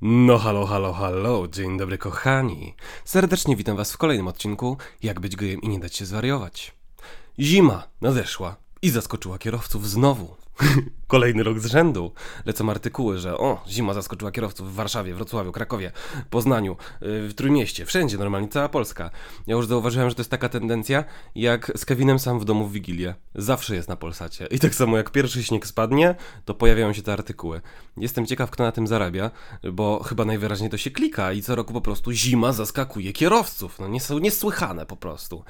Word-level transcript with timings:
No 0.00 0.38
halo, 0.38 0.66
halo, 0.66 0.92
halo, 0.92 1.48
dzień 1.48 1.78
dobry 1.78 1.98
kochani. 1.98 2.74
Serdecznie 3.04 3.56
witam 3.56 3.76
was 3.76 3.92
w 3.92 3.98
kolejnym 3.98 4.28
odcinku 4.28 4.76
Jak 5.02 5.20
być 5.20 5.36
gejem 5.36 5.60
i 5.60 5.68
nie 5.68 5.78
dać 5.78 5.96
się 5.96 6.06
zwariować. 6.06 6.74
Zima 7.38 7.88
nadeszła 8.00 8.56
i 8.86 8.90
zaskoczyła 8.90 9.38
kierowców 9.38 9.88
znowu. 9.88 10.36
Kolejny 11.06 11.42
rok 11.42 11.60
z 11.60 11.66
rzędu. 11.66 12.12
Lecą 12.44 12.70
artykuły, 12.70 13.18
że 13.18 13.38
o, 13.38 13.64
zima 13.68 13.94
zaskoczyła 13.94 14.32
kierowców 14.32 14.72
w 14.72 14.74
Warszawie, 14.74 15.14
Wrocławiu, 15.14 15.52
Krakowie, 15.52 15.92
Poznaniu, 16.30 16.76
yy, 17.00 17.28
w 17.28 17.34
Trójmieście, 17.34 17.86
wszędzie, 17.86 18.18
normalnie 18.18 18.48
cała 18.48 18.68
Polska. 18.68 19.10
Ja 19.46 19.56
już 19.56 19.66
zauważyłem, 19.66 20.08
że 20.08 20.14
to 20.14 20.20
jest 20.20 20.30
taka 20.30 20.48
tendencja, 20.48 21.04
jak 21.34 21.72
z 21.76 21.84
Kevinem 21.84 22.18
sam 22.18 22.40
w 22.40 22.44
domu 22.44 22.66
w 22.66 22.72
Wigilię. 22.72 23.14
Zawsze 23.34 23.74
jest 23.74 23.88
na 23.88 23.96
Polsacie. 23.96 24.46
I 24.50 24.58
tak 24.58 24.74
samo 24.74 24.96
jak 24.96 25.10
pierwszy 25.10 25.42
śnieg 25.44 25.66
spadnie, 25.66 26.14
to 26.44 26.54
pojawiają 26.54 26.92
się 26.92 27.02
te 27.02 27.12
artykuły. 27.12 27.60
Jestem 27.96 28.26
ciekaw, 28.26 28.50
kto 28.50 28.64
na 28.64 28.72
tym 28.72 28.86
zarabia, 28.86 29.30
bo 29.72 30.02
chyba 30.02 30.24
najwyraźniej 30.24 30.70
to 30.70 30.76
się 30.76 30.90
klika 30.90 31.32
i 31.32 31.42
co 31.42 31.54
roku 31.54 31.72
po 31.72 31.80
prostu 31.80 32.12
zima 32.12 32.52
zaskakuje 32.52 33.12
kierowców. 33.12 33.78
No 33.78 33.88
nie 33.88 34.00
są 34.00 34.18
niesłychane 34.18 34.86
po 34.86 34.96
prostu. 34.96 35.44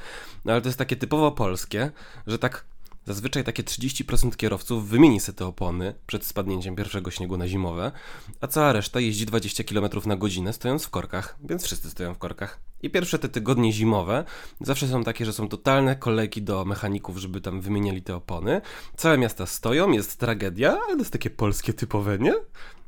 No 0.45 0.53
ale 0.53 0.63
to 0.63 0.69
jest 0.69 0.79
takie 0.79 0.97
typowo 0.97 1.33
polskie, 1.33 1.91
że 2.27 2.39
tak 2.39 2.65
Zazwyczaj 3.07 3.45
takie 3.45 3.63
30% 3.63 4.37
kierowców 4.37 4.89
wymieni 4.89 5.21
sobie 5.21 5.39
te 5.39 5.47
opony 5.47 5.95
przed 6.07 6.25
spadnięciem 6.25 6.77
pierwszego 6.77 7.11
śniegu 7.11 7.37
na 7.37 7.49
zimowe, 7.49 7.93
a 8.41 8.47
cała 8.47 8.73
reszta 8.73 9.01
jeździ 9.01 9.27
20 9.27 9.65
km 9.65 9.89
na 10.07 10.17
godzinę 10.17 10.53
stojąc 10.53 10.85
w 10.85 10.91
korkach, 10.91 11.37
więc 11.45 11.65
wszyscy 11.65 11.91
stoją 11.91 12.15
w 12.15 12.19
korkach. 12.19 12.61
I 12.83 12.91
pierwsze 12.91 13.19
te 13.19 13.29
tygodnie 13.29 13.73
zimowe 13.73 14.25
zawsze 14.61 14.89
są 14.89 15.05
takie, 15.05 15.25
że 15.27 15.33
są 15.33 15.49
totalne 15.49 15.97
kolejki 15.97 16.43
do 16.43 16.65
mechaników, 16.65 17.19
żeby 17.19 17.41
tam 17.41 17.61
wymieniali 17.61 18.03
te 18.03 18.17
opony. 18.17 18.61
Całe 18.97 19.19
miasta 19.19 19.47
stoją, 19.47 19.91
jest 19.91 20.21
tragedia, 20.21 20.79
ale 20.87 20.93
to 20.93 20.99
jest 20.99 21.13
takie 21.13 21.31
polskie 21.31 21.73
typowe, 21.73 22.19
nie? 22.19 22.35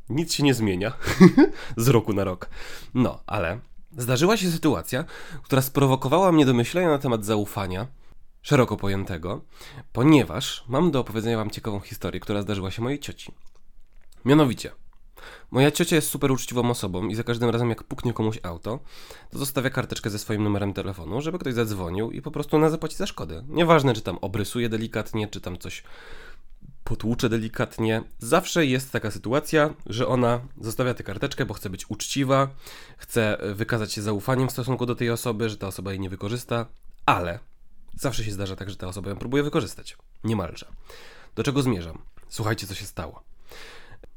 Nic 0.08 0.34
się 0.34 0.42
nie 0.42 0.54
zmienia 0.54 0.92
z 1.76 1.88
roku 1.88 2.12
na 2.12 2.24
rok. 2.24 2.50
No, 2.94 3.20
ale 3.26 3.58
zdarzyła 3.98 4.36
się 4.36 4.50
sytuacja, 4.50 5.04
która 5.42 5.62
sprowokowała 5.62 6.32
mnie 6.32 6.46
do 6.46 6.54
myślenia 6.54 6.88
na 6.88 6.98
temat 6.98 7.24
zaufania 7.24 7.86
szeroko 8.42 8.76
pojętego, 8.76 9.40
ponieważ 9.92 10.64
mam 10.68 10.90
do 10.90 11.00
opowiedzenia 11.00 11.36
Wam 11.36 11.50
ciekawą 11.50 11.80
historię, 11.80 12.20
która 12.20 12.42
zdarzyła 12.42 12.70
się 12.70 12.82
mojej 12.82 12.98
cioci. 12.98 13.32
Mianowicie, 14.24 14.70
moja 15.50 15.70
ciocia 15.70 15.96
jest 15.96 16.10
super 16.10 16.32
uczciwą 16.32 16.70
osobą 16.70 17.08
i 17.08 17.14
za 17.14 17.24
każdym 17.24 17.50
razem 17.50 17.68
jak 17.68 17.84
puknie 17.84 18.12
komuś 18.12 18.38
auto, 18.42 18.78
to 19.30 19.38
zostawia 19.38 19.70
karteczkę 19.70 20.10
ze 20.10 20.18
swoim 20.18 20.44
numerem 20.44 20.72
telefonu, 20.72 21.20
żeby 21.20 21.38
ktoś 21.38 21.54
zadzwonił 21.54 22.10
i 22.10 22.22
po 22.22 22.30
prostu 22.30 22.56
ona 22.56 22.70
zapłaci 22.70 22.96
za 22.96 23.06
szkodę. 23.06 23.44
Nieważne, 23.48 23.94
czy 23.94 24.00
tam 24.00 24.18
obrysuje 24.18 24.68
delikatnie, 24.68 25.28
czy 25.28 25.40
tam 25.40 25.58
coś 25.58 25.82
potłucze 26.84 27.28
delikatnie. 27.28 28.02
Zawsze 28.18 28.66
jest 28.66 28.92
taka 28.92 29.10
sytuacja, 29.10 29.74
że 29.86 30.06
ona 30.06 30.40
zostawia 30.60 30.94
tę 30.94 31.02
karteczkę, 31.02 31.46
bo 31.46 31.54
chce 31.54 31.70
być 31.70 31.90
uczciwa, 31.90 32.48
chce 32.98 33.38
wykazać 33.54 33.92
się 33.92 34.02
zaufaniem 34.02 34.48
w 34.48 34.52
stosunku 34.52 34.86
do 34.86 34.94
tej 34.94 35.10
osoby, 35.10 35.48
że 35.48 35.56
ta 35.56 35.66
osoba 35.66 35.90
jej 35.90 36.00
nie 36.00 36.10
wykorzysta, 36.10 36.66
ale 37.06 37.38
Zawsze 37.98 38.24
się 38.24 38.32
zdarza 38.32 38.56
tak, 38.56 38.70
że 38.70 38.76
ta 38.76 38.86
osoba 38.86 39.10
ją 39.10 39.16
próbuje 39.16 39.42
wykorzystać. 39.42 39.96
Niemalże. 40.24 40.66
Do 41.34 41.42
czego 41.42 41.62
zmierzam? 41.62 42.02
Słuchajcie, 42.28 42.66
co 42.66 42.74
się 42.74 42.86
stało. 42.86 43.22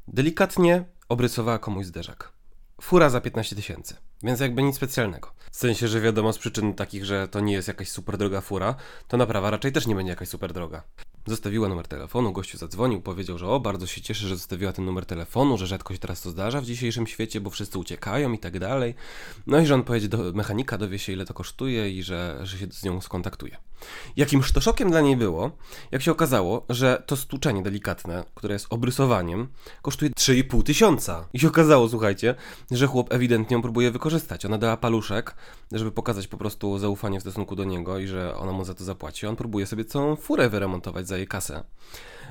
Delikatnie 0.08 0.84
obrysowała 1.08 1.58
komuś 1.58 1.86
zderzak. 1.86 2.32
Fura 2.80 3.10
za 3.10 3.20
15 3.20 3.56
tysięcy, 3.56 3.96
więc 4.22 4.40
jakby 4.40 4.62
nic 4.62 4.76
specjalnego. 4.76 5.32
W 5.50 5.56
sensie, 5.56 5.88
że 5.88 6.00
wiadomo 6.00 6.32
z 6.32 6.38
przyczyn 6.38 6.74
takich, 6.74 7.04
że 7.04 7.28
to 7.28 7.40
nie 7.40 7.52
jest 7.52 7.68
jakaś 7.68 7.88
super 7.88 8.16
droga 8.18 8.40
fura, 8.40 8.74
to 9.08 9.16
naprawa 9.16 9.50
raczej 9.50 9.72
też 9.72 9.86
nie 9.86 9.94
będzie 9.94 10.10
jakaś 10.10 10.28
super 10.28 10.52
droga. 10.52 10.82
Zostawiła 11.26 11.68
numer 11.68 11.88
telefonu, 11.88 12.32
gościu 12.32 12.58
zadzwonił, 12.58 13.00
powiedział, 13.00 13.38
że 13.38 13.46
o, 13.46 13.60
bardzo 13.60 13.86
się 13.86 14.00
cieszy, 14.00 14.28
że 14.28 14.36
zostawiła 14.36 14.72
ten 14.72 14.84
numer 14.84 15.06
telefonu, 15.06 15.58
że 15.58 15.66
rzadko 15.66 15.94
się 15.94 16.00
teraz 16.00 16.22
to 16.22 16.30
zdarza 16.30 16.60
w 16.60 16.64
dzisiejszym 16.64 17.06
świecie, 17.06 17.40
bo 17.40 17.50
wszyscy 17.50 17.78
uciekają 17.78 18.32
i 18.32 18.38
tak 18.38 18.58
dalej. 18.58 18.94
No 19.46 19.58
i 19.58 19.66
że 19.66 19.74
on 19.74 19.82
pojedzie 19.82 20.08
do 20.08 20.32
mechanika, 20.32 20.78
dowie 20.78 20.98
się 20.98 21.12
ile 21.12 21.26
to 21.26 21.34
kosztuje 21.34 21.90
i 21.90 22.02
że, 22.02 22.38
że 22.42 22.58
się 22.58 22.66
z 22.70 22.84
nią 22.84 23.00
skontaktuje. 23.00 23.56
Jakimż 24.16 24.52
to 24.52 24.60
szokiem 24.60 24.90
dla 24.90 25.00
niej 25.00 25.16
było, 25.16 25.50
jak 25.90 26.02
się 26.02 26.12
okazało, 26.12 26.64
że 26.68 27.02
to 27.06 27.16
stłuczenie 27.16 27.62
delikatne, 27.62 28.24
które 28.34 28.52
jest 28.52 28.66
obrysowaniem, 28.70 29.48
kosztuje 29.82 30.10
3,5 30.10 30.62
tysiąca. 30.62 31.28
I 31.32 31.38
się 31.38 31.48
okazało, 31.48 31.88
słuchajcie, 31.88 32.34
że 32.70 32.86
chłop 32.86 33.12
ewidentnie 33.12 33.54
ją 33.54 33.62
próbuje 33.62 33.90
wykorzystać. 33.90 34.44
Ona 34.44 34.58
dała 34.58 34.76
paluszek, 34.76 35.34
żeby 35.72 35.92
pokazać 35.92 36.26
po 36.26 36.36
prostu 36.36 36.78
zaufanie 36.78 37.18
w 37.18 37.22
stosunku 37.22 37.56
do 37.56 37.64
niego 37.64 37.98
i 37.98 38.06
że 38.06 38.36
ona 38.36 38.52
mu 38.52 38.64
za 38.64 38.74
to 38.74 38.84
zapłaci. 38.84 39.26
On 39.26 39.36
próbuje 39.36 39.66
sobie 39.66 39.84
całą 39.84 40.16
furę 40.16 40.48
wyremontować 40.48 41.08
za 41.08 41.16
jej 41.16 41.26
kasę. 41.26 41.64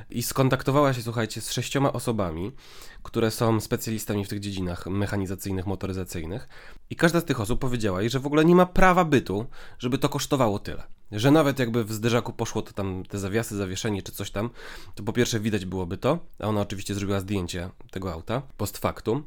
I 0.10 0.24
skontaktowała 0.24 0.94
się, 0.94 1.02
słuchajcie, 1.02 1.42
z 1.42 1.52
sześcioma 1.52 1.94
osobami, 1.94 2.52
które 3.04 3.32
są 3.32 3.60
specjalistami 3.60 4.26
w 4.26 4.30
tych 4.30 4.40
dziedzinach 4.40 4.88
mechanizacyjnych, 4.88 5.66
motoryzacyjnych. 5.66 6.48
I 6.90 6.96
każda 6.96 7.20
z 7.20 7.26
tych 7.26 7.42
osób 7.42 7.60
powiedziała 7.60 8.02
jej, 8.02 8.10
że 8.10 8.20
w 8.20 8.26
ogóle 8.26 8.46
nie 8.46 8.56
ma 8.56 8.66
prawa 8.66 9.06
bytu, 9.06 9.46
żeby 9.80 9.98
to 9.98 10.10
kosztowało 10.10 10.60
tyle. 10.60 10.84
Że 11.12 11.32
nawet 11.32 11.60
jakby 11.60 11.84
w 11.84 11.94
zderzaku 11.94 12.34
poszło 12.34 12.62
to 12.62 12.74
tam 12.74 13.04
te 13.10 13.20
zawiasy, 13.20 13.56
zawieszenie 13.56 14.04
czy 14.04 14.12
coś 14.12 14.32
tam, 14.32 14.50
to 14.96 15.04
po 15.04 15.14
pierwsze 15.14 15.40
widać 15.40 15.66
byłoby 15.66 15.98
to, 15.98 16.20
a 16.40 16.48
ona 16.48 16.62
oczywiście 16.62 16.96
zrobiła 16.96 17.20
zdjęcie 17.20 17.70
tego 17.92 18.14
auta 18.14 18.42
post 18.58 18.78
factum. 18.78 19.24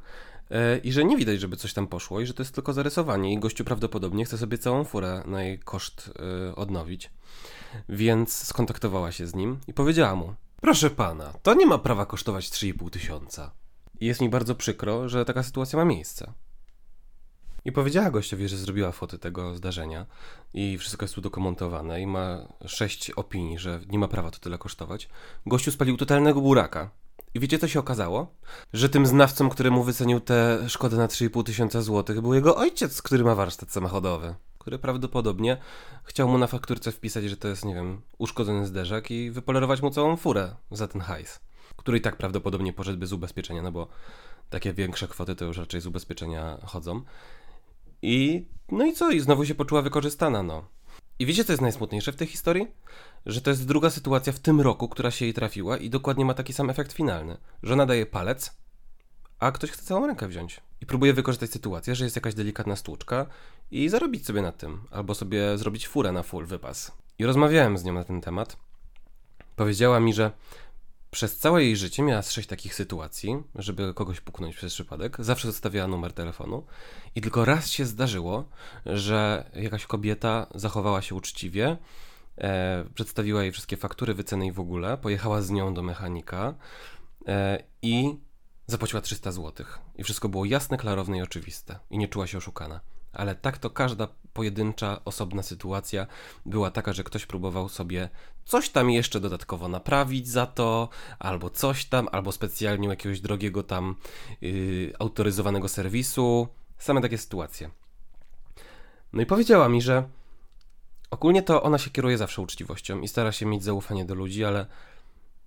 E, 0.50 0.78
I 0.78 0.92
że 0.92 1.04
nie 1.04 1.16
widać, 1.16 1.40
żeby 1.40 1.56
coś 1.56 1.72
tam 1.72 1.86
poszło, 1.86 2.20
i 2.20 2.26
że 2.26 2.34
to 2.34 2.42
jest 2.42 2.54
tylko 2.54 2.72
zarysowanie, 2.72 3.32
i 3.32 3.38
gościu 3.38 3.64
prawdopodobnie 3.64 4.24
chce 4.24 4.38
sobie 4.38 4.58
całą 4.58 4.84
furę 4.84 5.22
na 5.26 5.42
jej 5.42 5.58
koszt 5.58 6.10
yy, 6.46 6.54
odnowić. 6.54 7.10
Więc 7.88 8.32
skontaktowała 8.32 9.12
się 9.12 9.26
z 9.26 9.34
nim 9.34 9.58
i 9.66 9.74
powiedziała 9.74 10.14
mu: 10.14 10.34
Proszę 10.60 10.90
pana, 10.90 11.32
to 11.42 11.54
nie 11.54 11.66
ma 11.66 11.78
prawa 11.78 12.06
kosztować 12.06 12.50
3,5 12.50 12.90
tysiąca. 12.90 13.50
Jest 14.00 14.20
mi 14.20 14.28
bardzo 14.28 14.54
przykro, 14.54 15.08
że 15.08 15.24
taka 15.24 15.42
sytuacja 15.42 15.78
ma 15.78 15.84
miejsce. 15.84 16.32
I 17.64 17.72
powiedziała 17.72 18.10
gościowi, 18.10 18.48
że 18.48 18.56
zrobiła 18.56 18.92
foty 18.92 19.18
tego 19.18 19.54
zdarzenia 19.54 20.06
i 20.54 20.78
wszystko 20.78 21.04
jest 21.04 21.18
udokumentowane 21.18 22.00
i 22.00 22.06
ma 22.06 22.48
sześć 22.66 23.10
opinii, 23.10 23.58
że 23.58 23.80
nie 23.88 23.98
ma 23.98 24.08
prawa 24.08 24.30
to 24.30 24.38
tyle 24.38 24.58
kosztować. 24.58 25.08
Gościu 25.46 25.70
spalił 25.70 25.96
totalnego 25.96 26.40
buraka. 26.40 26.90
I 27.34 27.40
wiecie, 27.40 27.58
co 27.58 27.68
się 27.68 27.80
okazało? 27.80 28.34
Że 28.72 28.88
tym 28.88 29.06
znawcą, 29.06 29.48
który 29.48 29.70
mu 29.70 29.82
wycenił 29.82 30.20
tę 30.20 30.58
szkodę 30.68 30.96
na 30.96 31.06
3,5 31.06 31.44
tysiąca 31.44 31.82
złotych, 31.82 32.20
był 32.20 32.34
jego 32.34 32.56
ojciec, 32.56 33.02
który 33.02 33.24
ma 33.24 33.34
warsztat 33.34 33.72
samochodowy 33.72 34.34
który 34.64 34.78
prawdopodobnie 34.78 35.56
chciał 36.04 36.28
mu 36.28 36.38
na 36.38 36.46
fakturce 36.46 36.92
wpisać, 36.92 37.24
że 37.24 37.36
to 37.36 37.48
jest, 37.48 37.64
nie 37.64 37.74
wiem, 37.74 38.00
uszkodzony 38.18 38.66
zderzak 38.66 39.10
i 39.10 39.30
wypolerować 39.30 39.82
mu 39.82 39.90
całą 39.90 40.16
furę 40.16 40.54
za 40.70 40.88
ten 40.88 41.00
hajs, 41.00 41.40
który 41.76 41.98
i 41.98 42.00
tak 42.00 42.16
prawdopodobnie 42.16 42.72
poszedłby 42.72 43.06
z 43.06 43.12
ubezpieczenia, 43.12 43.62
no 43.62 43.72
bo 43.72 43.88
takie 44.50 44.72
większe 44.72 45.08
kwoty 45.08 45.34
to 45.34 45.44
już 45.44 45.58
raczej 45.58 45.80
z 45.80 45.86
ubezpieczenia 45.86 46.58
chodzą. 46.64 47.02
I 48.06 48.46
no 48.72 48.86
i 48.86 48.92
co? 48.92 49.10
I 49.10 49.20
znowu 49.20 49.44
się 49.44 49.54
poczuła 49.54 49.82
wykorzystana, 49.82 50.42
no. 50.42 50.64
I 51.18 51.26
wiecie, 51.26 51.44
co 51.44 51.52
jest 51.52 51.62
najsmutniejsze 51.62 52.12
w 52.12 52.16
tej 52.16 52.26
historii? 52.26 52.66
Że 53.26 53.40
to 53.40 53.50
jest 53.50 53.66
druga 53.66 53.90
sytuacja 53.90 54.32
w 54.32 54.38
tym 54.38 54.60
roku, 54.60 54.88
która 54.88 55.10
się 55.10 55.24
jej 55.24 55.34
trafiła 55.34 55.76
i 55.76 55.90
dokładnie 55.90 56.24
ma 56.24 56.34
taki 56.34 56.52
sam 56.52 56.70
efekt 56.70 56.92
finalny. 56.92 57.36
Żona 57.62 57.86
daje 57.86 58.06
palec, 58.06 58.56
a 59.38 59.52
ktoś 59.52 59.70
chce 59.70 59.82
całą 59.82 60.06
rękę 60.06 60.28
wziąć. 60.28 60.60
I 60.80 60.86
próbuje 60.86 61.12
wykorzystać 61.12 61.50
sytuację, 61.50 61.94
że 61.94 62.04
jest 62.04 62.16
jakaś 62.16 62.34
delikatna 62.34 62.76
stłuczka 62.76 63.26
i 63.70 63.88
zarobić 63.88 64.26
sobie 64.26 64.42
na 64.42 64.52
tym, 64.52 64.80
albo 64.90 65.14
sobie 65.14 65.58
zrobić 65.58 65.88
furę 65.88 66.12
na 66.12 66.22
full 66.22 66.46
wypas. 66.46 66.92
I 67.18 67.24
rozmawiałem 67.26 67.78
z 67.78 67.84
nią 67.84 67.92
na 67.92 68.04
ten 68.04 68.20
temat. 68.20 68.56
Powiedziała 69.56 70.00
mi, 70.00 70.14
że 70.14 70.30
przez 71.14 71.36
całe 71.36 71.64
jej 71.64 71.76
życie 71.76 72.02
miała 72.02 72.22
sześć 72.22 72.48
takich 72.48 72.74
sytuacji, 72.74 73.42
żeby 73.54 73.94
kogoś 73.94 74.20
puknąć 74.20 74.56
przez 74.56 74.74
przypadek. 74.74 75.16
Zawsze 75.18 75.48
zostawiała 75.48 75.88
numer 75.88 76.12
telefonu 76.12 76.66
i 77.14 77.20
tylko 77.20 77.44
raz 77.44 77.70
się 77.70 77.84
zdarzyło, 77.84 78.44
że 78.86 79.50
jakaś 79.54 79.86
kobieta 79.86 80.46
zachowała 80.54 81.02
się 81.02 81.14
uczciwie, 81.14 81.76
e, 82.38 82.84
przedstawiła 82.94 83.42
jej 83.42 83.52
wszystkie 83.52 83.76
faktury, 83.76 84.14
wyceny 84.14 84.46
i 84.46 84.52
w 84.52 84.60
ogóle, 84.60 84.96
pojechała 84.98 85.42
z 85.42 85.50
nią 85.50 85.74
do 85.74 85.82
mechanika 85.82 86.54
e, 87.28 87.62
i 87.82 88.18
zapłaciła 88.66 89.02
300 89.02 89.32
zł. 89.32 89.66
I 89.96 90.04
wszystko 90.04 90.28
było 90.28 90.44
jasne, 90.44 90.76
klarowne 90.76 91.18
i 91.18 91.22
oczywiste. 91.22 91.78
I 91.90 91.98
nie 91.98 92.08
czuła 92.08 92.26
się 92.26 92.38
oszukana 92.38 92.80
ale 93.14 93.34
tak 93.34 93.58
to 93.58 93.70
każda 93.70 94.08
pojedyncza, 94.34 95.00
osobna 95.04 95.42
sytuacja 95.42 96.06
była 96.46 96.70
taka, 96.70 96.92
że 96.92 97.04
ktoś 97.04 97.26
próbował 97.26 97.68
sobie 97.68 98.08
coś 98.44 98.70
tam 98.70 98.90
jeszcze 98.90 99.20
dodatkowo 99.20 99.68
naprawić 99.68 100.28
za 100.28 100.46
to, 100.46 100.88
albo 101.18 101.50
coś 101.50 101.84
tam, 101.84 102.08
albo 102.12 102.32
specjalnie 102.32 102.88
jakiegoś 102.88 103.20
drogiego 103.20 103.62
tam 103.62 103.96
yy, 104.40 104.92
autoryzowanego 104.98 105.68
serwisu. 105.68 106.48
Same 106.78 107.00
takie 107.00 107.18
sytuacje. 107.18 107.70
No 109.12 109.22
i 109.22 109.26
powiedziała 109.26 109.68
mi, 109.68 109.82
że 109.82 110.08
ogólnie 111.10 111.42
to 111.42 111.62
ona 111.62 111.78
się 111.78 111.90
kieruje 111.90 112.18
zawsze 112.18 112.42
uczciwością 112.42 113.00
i 113.00 113.08
stara 113.08 113.32
się 113.32 113.46
mieć 113.46 113.64
zaufanie 113.64 114.04
do 114.04 114.14
ludzi, 114.14 114.44
ale 114.44 114.66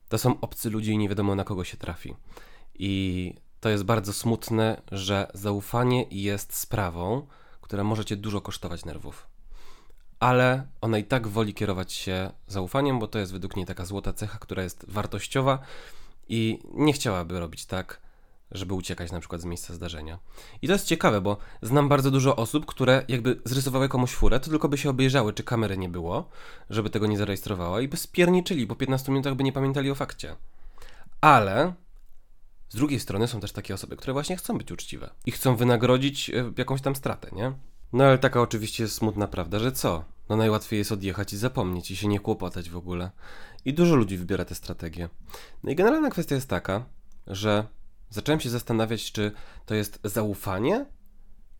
to 0.10 0.18
są 0.18 0.40
obcy 0.40 0.70
ludzie 0.70 0.92
i 0.92 0.98
nie 0.98 1.10
wiadomo 1.10 1.36
na 1.36 1.44
kogo 1.44 1.64
się 1.64 1.78
trafi. 1.78 2.16
I 2.80 3.34
to 3.60 3.70
jest 3.70 3.84
bardzo 3.84 4.14
smutne, 4.14 4.82
że 4.92 5.32
zaufanie 5.34 6.06
jest 6.12 6.54
sprawą, 6.54 7.28
która 7.68 7.84
może 7.84 8.06
cię 8.06 8.16
dużo 8.16 8.42
kosztować 8.42 8.86
nerwów. 8.86 9.28
Ale 10.20 10.68
ona 10.82 10.98
i 10.98 11.04
tak 11.04 11.28
woli 11.28 11.54
kierować 11.54 11.94
się 11.94 12.32
zaufaniem, 12.48 13.00
bo 13.00 13.08
to 13.08 13.20
jest 13.20 13.32
według 13.32 13.56
niej 13.56 13.66
taka 13.66 13.86
złota 13.86 14.14
cecha, 14.14 14.38
która 14.40 14.64
jest 14.64 14.86
wartościowa 14.88 15.60
i 16.30 16.60
nie 16.74 16.94
chciałaby 16.94 17.40
robić 17.40 17.66
tak, 17.66 18.02
żeby 18.52 18.74
uciekać 18.74 19.12
na 19.12 19.20
przykład 19.20 19.42
z 19.42 19.46
miejsca 19.46 19.74
zdarzenia. 19.74 20.20
I 20.62 20.68
to 20.68 20.74
jest 20.74 20.86
ciekawe, 20.86 21.22
bo 21.22 21.38
znam 21.62 21.90
bardzo 21.90 22.12
dużo 22.12 22.36
osób, 22.36 22.66
które 22.66 23.06
jakby 23.08 23.42
zrysowały 23.46 23.90
komuś 23.90 24.12
furę, 24.12 24.40
to 24.40 24.50
tylko 24.50 24.70
by 24.70 24.78
się 24.78 24.90
obejrzały, 24.90 25.34
czy 25.34 25.44
kamery 25.44 25.78
nie 25.78 25.90
było, 25.90 26.30
żeby 26.70 26.90
tego 26.90 27.08
nie 27.08 27.18
zarejestrowała 27.18 27.82
i 27.82 27.88
by 27.88 27.98
spierniczyli, 27.98 28.68
po 28.68 28.76
15 28.76 29.12
minutach 29.12 29.36
by 29.36 29.44
nie 29.44 29.52
pamiętali 29.52 29.92
o 29.92 29.96
fakcie. 29.96 30.36
Ale 31.22 31.74
z 32.70 32.76
drugiej 32.76 33.00
strony 33.00 33.28
są 33.28 33.40
też 33.40 33.52
takie 33.52 33.74
osoby, 33.74 33.98
które 33.98 34.14
właśnie 34.14 34.38
chcą 34.38 34.58
być 34.58 34.72
uczciwe 34.72 35.10
i 35.26 35.32
chcą 35.32 35.56
wynagrodzić 35.56 36.30
e, 36.30 36.52
jakąś 36.58 36.82
tam 36.82 36.96
stratę, 36.96 37.30
nie? 37.32 37.54
No 37.94 38.04
ale 38.04 38.18
taka 38.18 38.42
oczywiście 38.42 38.84
jest 38.84 38.96
smutna 38.96 39.28
prawda, 39.28 39.60
że 39.60 39.72
co? 39.72 40.04
No 40.30 40.36
najłatwiej 40.36 40.78
jest 40.78 40.92
odjechać 40.92 41.34
i 41.34 41.38
zapomnieć 41.38 41.92
i 41.92 41.96
się 41.96 42.08
nie 42.08 42.20
kłopotać 42.20 42.70
w 42.70 42.78
ogóle. 42.78 43.12
I 43.66 43.74
dużo 43.74 43.96
ludzi 43.96 44.18
wybiera 44.18 44.46
tę 44.46 44.56
strategię. 44.56 45.10
No 45.64 45.72
i 45.72 45.76
generalna 45.76 46.10
kwestia 46.10 46.36
jest 46.36 46.50
taka, 46.50 46.86
że 47.28 47.68
zacząłem 48.10 48.40
się 48.40 48.50
zastanawiać, 48.50 49.12
czy 49.12 49.32
to 49.66 49.76
jest 49.76 50.00
zaufanie, 50.04 50.86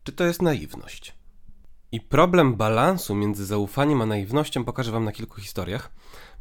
czy 0.04 0.12
to 0.12 0.24
jest 0.24 0.42
naiwność. 0.42 1.14
I 1.92 2.02
problem 2.02 2.56
balansu 2.56 3.16
między 3.16 3.46
zaufaniem 3.46 4.02
a 4.02 4.06
naiwnością 4.06 4.66
pokażę 4.66 4.92
Wam 4.92 5.04
na 5.04 5.12
kilku 5.12 5.42
historiach, 5.42 5.92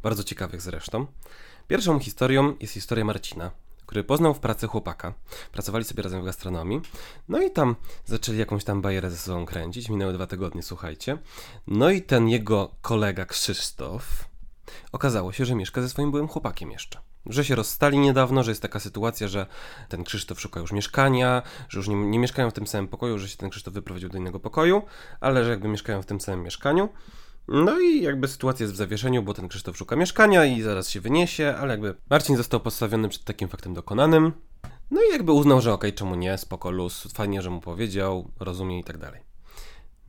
bardzo 0.03 0.23
ciekawych 0.23 0.61
zresztą. 0.61 1.07
Pierwszą 1.67 1.99
historią 1.99 2.55
jest 2.59 2.73
historia 2.73 3.05
Marcina, 3.05 3.51
który 3.87 4.03
poznał 4.03 4.33
w 4.33 4.39
pracy 4.39 4.67
chłopaka. 4.67 5.13
Pracowali 5.51 5.85
sobie 5.85 6.03
razem 6.03 6.21
w 6.21 6.25
gastronomii. 6.25 6.81
No 7.29 7.41
i 7.41 7.51
tam 7.51 7.75
zaczęli 8.05 8.37
jakąś 8.37 8.63
tam 8.63 8.81
bajerę 8.81 9.11
ze 9.11 9.17
sobą 9.17 9.45
kręcić. 9.45 9.89
Minęły 9.89 10.13
dwa 10.13 10.27
tygodnie, 10.27 10.63
słuchajcie. 10.63 11.17
No 11.67 11.89
i 11.89 12.01
ten 12.01 12.29
jego 12.29 12.71
kolega 12.81 13.25
Krzysztof 13.25 14.25
okazało 14.91 15.31
się, 15.31 15.45
że 15.45 15.55
mieszka 15.55 15.81
ze 15.81 15.89
swoim 15.89 16.11
byłym 16.11 16.27
chłopakiem 16.27 16.71
jeszcze. 16.71 16.99
Że 17.25 17.45
się 17.45 17.55
rozstali 17.55 17.97
niedawno, 17.97 18.43
że 18.43 18.51
jest 18.51 18.61
taka 18.61 18.79
sytuacja, 18.79 19.27
że 19.27 19.45
ten 19.89 20.03
Krzysztof 20.03 20.41
szuka 20.41 20.59
już 20.59 20.71
mieszkania, 20.71 21.41
że 21.69 21.79
już 21.79 21.87
nie, 21.87 21.95
nie 21.95 22.19
mieszkają 22.19 22.49
w 22.51 22.53
tym 22.53 22.67
samym 22.67 22.87
pokoju, 22.87 23.19
że 23.19 23.29
się 23.29 23.37
ten 23.37 23.49
Krzysztof 23.49 23.73
wyprowadził 23.73 24.09
do 24.09 24.17
innego 24.17 24.39
pokoju, 24.39 24.81
ale 25.19 25.43
że 25.43 25.49
jakby 25.49 25.67
mieszkają 25.67 26.01
w 26.01 26.05
tym 26.05 26.21
samym 26.21 26.43
mieszkaniu. 26.43 26.89
No 27.47 27.79
i 27.79 28.01
jakby 28.01 28.27
sytuacja 28.27 28.63
jest 28.63 28.73
w 28.73 28.77
zawieszeniu, 28.77 29.23
bo 29.23 29.33
ten 29.33 29.47
Krzysztof 29.47 29.77
szuka 29.77 29.95
mieszkania 29.95 30.45
i 30.45 30.61
zaraz 30.61 30.89
się 30.89 31.01
wyniesie, 31.01 31.55
ale 31.59 31.73
jakby 31.73 31.95
Marcin 32.09 32.37
został 32.37 32.59
postawiony 32.59 33.09
przed 33.09 33.23
takim 33.23 33.49
faktem 33.49 33.73
dokonanym. 33.73 34.33
No 34.91 35.01
i 35.03 35.11
jakby 35.11 35.31
uznał, 35.31 35.61
że 35.61 35.73
okej, 35.73 35.89
okay, 35.89 35.97
czemu 35.97 36.15
nie, 36.15 36.37
spoko, 36.37 36.71
luz, 36.71 37.13
fajnie, 37.13 37.41
że 37.41 37.49
mu 37.49 37.61
powiedział, 37.61 38.31
rozumie 38.39 38.79
i 38.79 38.83
tak 38.83 38.97
dalej. 38.97 39.21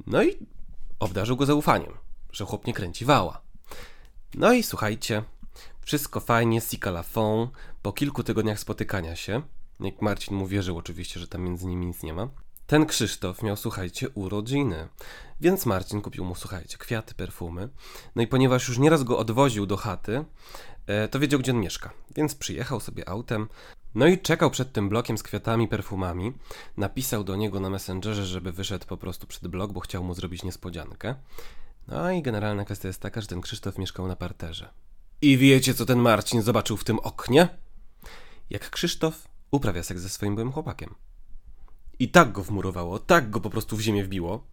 No 0.06 0.22
i 0.22 0.38
obdarzył 0.98 1.36
go 1.36 1.46
zaufaniem, 1.46 1.92
że 2.32 2.44
chłop 2.44 2.66
nie 2.66 2.74
kręci 2.74 3.04
wała. 3.04 3.40
No 4.34 4.52
i 4.52 4.62
słuchajcie, 4.62 5.22
wszystko 5.80 6.20
fajnie, 6.20 6.60
sika 6.60 6.90
la 6.90 7.02
fond, 7.02 7.50
po 7.82 7.92
kilku 7.92 8.22
tygodniach 8.22 8.58
spotykania 8.58 9.16
się, 9.16 9.42
jak 9.80 10.02
Marcin 10.02 10.36
mu 10.36 10.46
wierzył 10.46 10.78
oczywiście, 10.78 11.20
że 11.20 11.28
tam 11.28 11.42
między 11.42 11.66
nimi 11.66 11.86
nic 11.86 12.02
nie 12.02 12.14
ma, 12.14 12.28
ten 12.68 12.86
Krzysztof 12.86 13.42
miał, 13.42 13.56
słuchajcie, 13.56 14.08
urodziny. 14.08 14.88
Więc 15.40 15.66
Marcin 15.66 16.00
kupił 16.00 16.24
mu, 16.24 16.34
słuchajcie, 16.34 16.78
kwiaty, 16.78 17.14
perfumy. 17.14 17.68
No 18.16 18.22
i 18.22 18.26
ponieważ 18.26 18.68
już 18.68 18.78
nieraz 18.78 19.02
go 19.02 19.18
odwoził 19.18 19.66
do 19.66 19.76
chaty, 19.76 20.24
e, 20.86 21.08
to 21.08 21.18
wiedział, 21.18 21.40
gdzie 21.40 21.52
on 21.52 21.60
mieszka. 21.60 21.90
Więc 22.14 22.34
przyjechał 22.34 22.80
sobie 22.80 23.08
autem, 23.08 23.48
no 23.94 24.06
i 24.06 24.18
czekał 24.18 24.50
przed 24.50 24.72
tym 24.72 24.88
blokiem 24.88 25.18
z 25.18 25.22
kwiatami, 25.22 25.68
perfumami. 25.68 26.32
Napisał 26.76 27.24
do 27.24 27.36
niego 27.36 27.60
na 27.60 27.70
Messengerze, 27.70 28.26
żeby 28.26 28.52
wyszedł 28.52 28.86
po 28.86 28.96
prostu 28.96 29.26
przed 29.26 29.48
blok, 29.48 29.72
bo 29.72 29.80
chciał 29.80 30.04
mu 30.04 30.14
zrobić 30.14 30.42
niespodziankę. 30.42 31.14
No 31.86 32.10
i 32.10 32.22
generalna 32.22 32.64
kwestia 32.64 32.88
jest 32.88 33.00
taka, 33.00 33.20
że 33.20 33.26
ten 33.26 33.40
Krzysztof 33.40 33.78
mieszkał 33.78 34.08
na 34.08 34.16
parterze. 34.16 34.70
I 35.22 35.38
wiecie, 35.38 35.74
co 35.74 35.86
ten 35.86 35.98
Marcin 35.98 36.42
zobaczył 36.42 36.76
w 36.76 36.84
tym 36.84 36.98
oknie? 36.98 37.48
Jak 38.50 38.70
Krzysztof 38.70 39.28
uprawia 39.50 39.82
seks 39.82 40.00
ze 40.00 40.08
swoim 40.08 40.34
byłym 40.34 40.52
chłopakiem. 40.52 41.07
I 41.98 42.08
tak 42.08 42.32
go 42.32 42.42
wmurowało, 42.42 42.98
tak 42.98 43.30
go 43.30 43.40
po 43.40 43.50
prostu 43.50 43.76
w 43.76 43.80
ziemię 43.80 44.04
wbiło. 44.04 44.44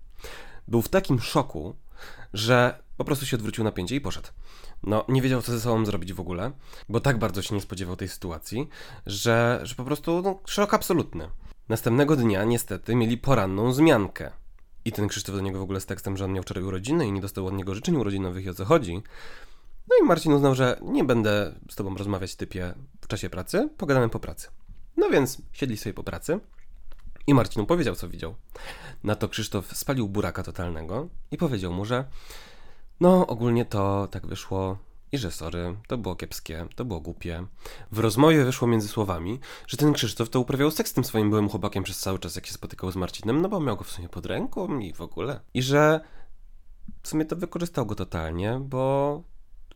Był 0.68 0.82
w 0.82 0.90
takim 0.90 1.20
szoku, 1.20 1.76
że 2.34 2.84
po 2.98 3.06
prostu 3.06 3.26
się 3.26 3.38
odwrócił 3.38 3.64
na 3.64 3.72
pięcie 3.72 3.96
i 3.96 4.02
poszedł. 4.02 4.28
No, 4.84 5.06
nie 5.10 5.22
wiedział, 5.22 5.42
co 5.42 5.52
ze 5.52 5.62
sobą 5.62 5.86
zrobić 5.86 6.14
w 6.14 6.20
ogóle, 6.20 6.52
bo 6.90 7.00
tak 7.00 7.20
bardzo 7.20 7.42
się 7.42 7.56
nie 7.56 7.62
spodziewał 7.62 7.96
tej 7.96 8.08
sytuacji, 8.08 8.70
że, 9.06 9.60
że 9.64 9.76
po 9.76 9.84
prostu 9.84 10.22
no, 10.22 10.40
szok 10.46 10.74
absolutny. 10.74 11.30
Następnego 11.70 12.16
dnia 12.16 12.44
niestety 12.44 12.96
mieli 12.96 13.18
poranną 13.18 13.74
zmiankę. 13.74 14.32
I 14.86 14.92
ten 14.92 15.08
Krzysztof 15.08 15.36
do 15.36 15.42
niego 15.42 15.60
w 15.60 15.62
ogóle 15.62 15.80
z 15.80 15.86
tekstem, 15.86 16.18
że 16.18 16.26
on 16.26 16.34
miał 16.34 16.44
wczoraj 16.44 16.64
urodziny 16.64 17.08
i 17.08 17.12
nie 17.12 17.22
dostał 17.22 17.48
od 17.48 17.54
niego 17.54 17.76
życzeń 17.76 17.96
urodzinowych 17.96 18.46
i 18.46 18.50
o 18.50 18.54
co 18.54 18.66
chodzi. 18.66 19.04
No 19.90 19.96
i 20.02 20.06
Marcin 20.08 20.34
uznał, 20.34 20.56
że 20.56 20.80
nie 20.82 21.04
będę 21.04 21.56
z 21.70 21.76
tobą 21.76 21.96
rozmawiać 21.98 22.36
typie 22.36 22.74
w 23.02 23.08
czasie 23.08 23.30
pracy, 23.30 23.70
pogadamy 23.78 24.10
po 24.10 24.20
pracy. 24.20 24.48
No 24.98 25.10
więc 25.10 25.42
siedli 25.52 25.78
sobie 25.78 25.94
po 25.94 26.04
pracy 26.04 26.40
i 27.28 27.34
Marcin 27.34 27.62
mu 27.62 27.68
powiedział, 27.68 27.96
co 27.96 28.10
widział. 28.10 28.36
Na 29.04 29.16
to 29.16 29.30
Krzysztof 29.30 29.78
spalił 29.78 30.10
buraka 30.10 30.44
totalnego 30.44 31.08
i 31.32 31.38
powiedział 31.38 31.74
mu, 31.74 31.86
że 31.86 32.06
no 33.00 33.28
ogólnie 33.28 33.66
to 33.66 34.08
tak 34.12 34.28
wyszło 34.28 34.78
i 35.12 35.18
że 35.18 35.32
sorry, 35.32 35.76
to 35.88 35.98
było 35.98 36.16
kiepskie, 36.16 36.68
to 36.76 36.86
było 36.86 37.00
głupie. 37.00 37.46
W 37.92 38.00
rozmowie 38.00 38.46
wyszło 38.46 38.68
między 38.68 38.88
słowami, 38.88 39.40
że 39.68 39.78
ten 39.78 39.94
Krzysztof 39.94 40.30
to 40.30 40.40
uprawiał 40.40 40.72
seks 40.72 40.92
z 40.92 40.94
tym 40.94 41.04
swoim 41.04 41.30
byłym 41.30 41.50
chłopakiem 41.50 41.84
przez 41.84 42.00
cały 42.00 42.20
czas, 42.20 42.36
jak 42.36 42.46
się 42.46 42.54
spotykał 42.54 42.92
z 42.92 42.96
Marcinem, 42.96 43.42
no 43.42 43.50
bo 43.50 43.60
miał 43.60 43.78
go 43.78 43.84
w 43.84 43.92
sumie 43.92 44.10
pod 44.10 44.26
ręką 44.26 44.80
i 44.80 44.94
w 44.94 45.02
ogóle. 45.02 45.40
I 45.54 45.62
że 45.62 46.00
w 47.04 47.08
sumie 47.08 47.26
to 47.26 47.36
wykorzystał 47.36 47.86
go 47.86 47.96
totalnie, 47.96 48.60
bo 48.62 49.24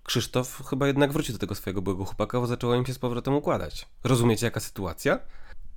Krzysztof 0.04 0.63
chyba 0.69 0.88
jednak 0.88 1.13
wrócił 1.13 1.34
do 1.34 1.40
tego 1.40 1.56
swojego 1.56 1.81
byłego 1.81 2.06
chłopaka, 2.06 2.40
bo 2.40 2.48
zaczęło 2.48 2.75
im 2.75 2.86
się 2.86 2.94
z 2.94 3.00
powrotem 3.00 3.34
układać. 3.34 3.88
Rozumiecie 4.04 4.46
jaka 4.46 4.60
sytuacja? 4.60 5.19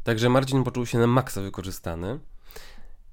Także 0.04 0.28
Marcin 0.28 0.64
poczuł 0.64 0.86
się 0.86 0.98
na 0.98 1.06
maksa 1.06 1.40
wykorzystany 1.40 2.18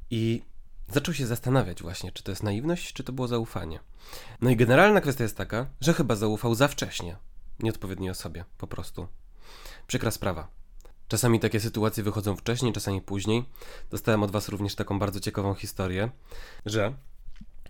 i 0.09 0.41
zaczął 0.87 1.13
się 1.13 1.27
zastanawiać 1.27 1.81
właśnie, 1.81 2.11
czy 2.11 2.23
to 2.23 2.31
jest 2.31 2.43
naiwność, 2.43 2.93
czy 2.93 3.03
to 3.03 3.13
było 3.13 3.27
zaufanie. 3.27 3.79
No 4.41 4.49
i 4.49 4.55
generalna 4.55 5.01
kwestia 5.01 5.23
jest 5.23 5.37
taka, 5.37 5.65
że 5.81 5.93
chyba 5.93 6.15
zaufał 6.15 6.55
za 6.55 6.67
wcześnie 6.67 7.17
nieodpowiedniej 7.59 8.09
osobie, 8.09 8.45
po 8.57 8.67
prostu. 8.67 9.07
Przykra 9.87 10.11
sprawa. 10.11 10.47
Czasami 11.07 11.39
takie 11.39 11.59
sytuacje 11.59 12.03
wychodzą 12.03 12.35
wcześniej, 12.35 12.73
czasami 12.73 13.01
później. 13.01 13.45
Dostałem 13.89 14.23
od 14.23 14.31
Was 14.31 14.49
również 14.49 14.75
taką 14.75 14.99
bardzo 14.99 15.19
ciekawą 15.19 15.53
historię, 15.53 16.09
że 16.65 16.93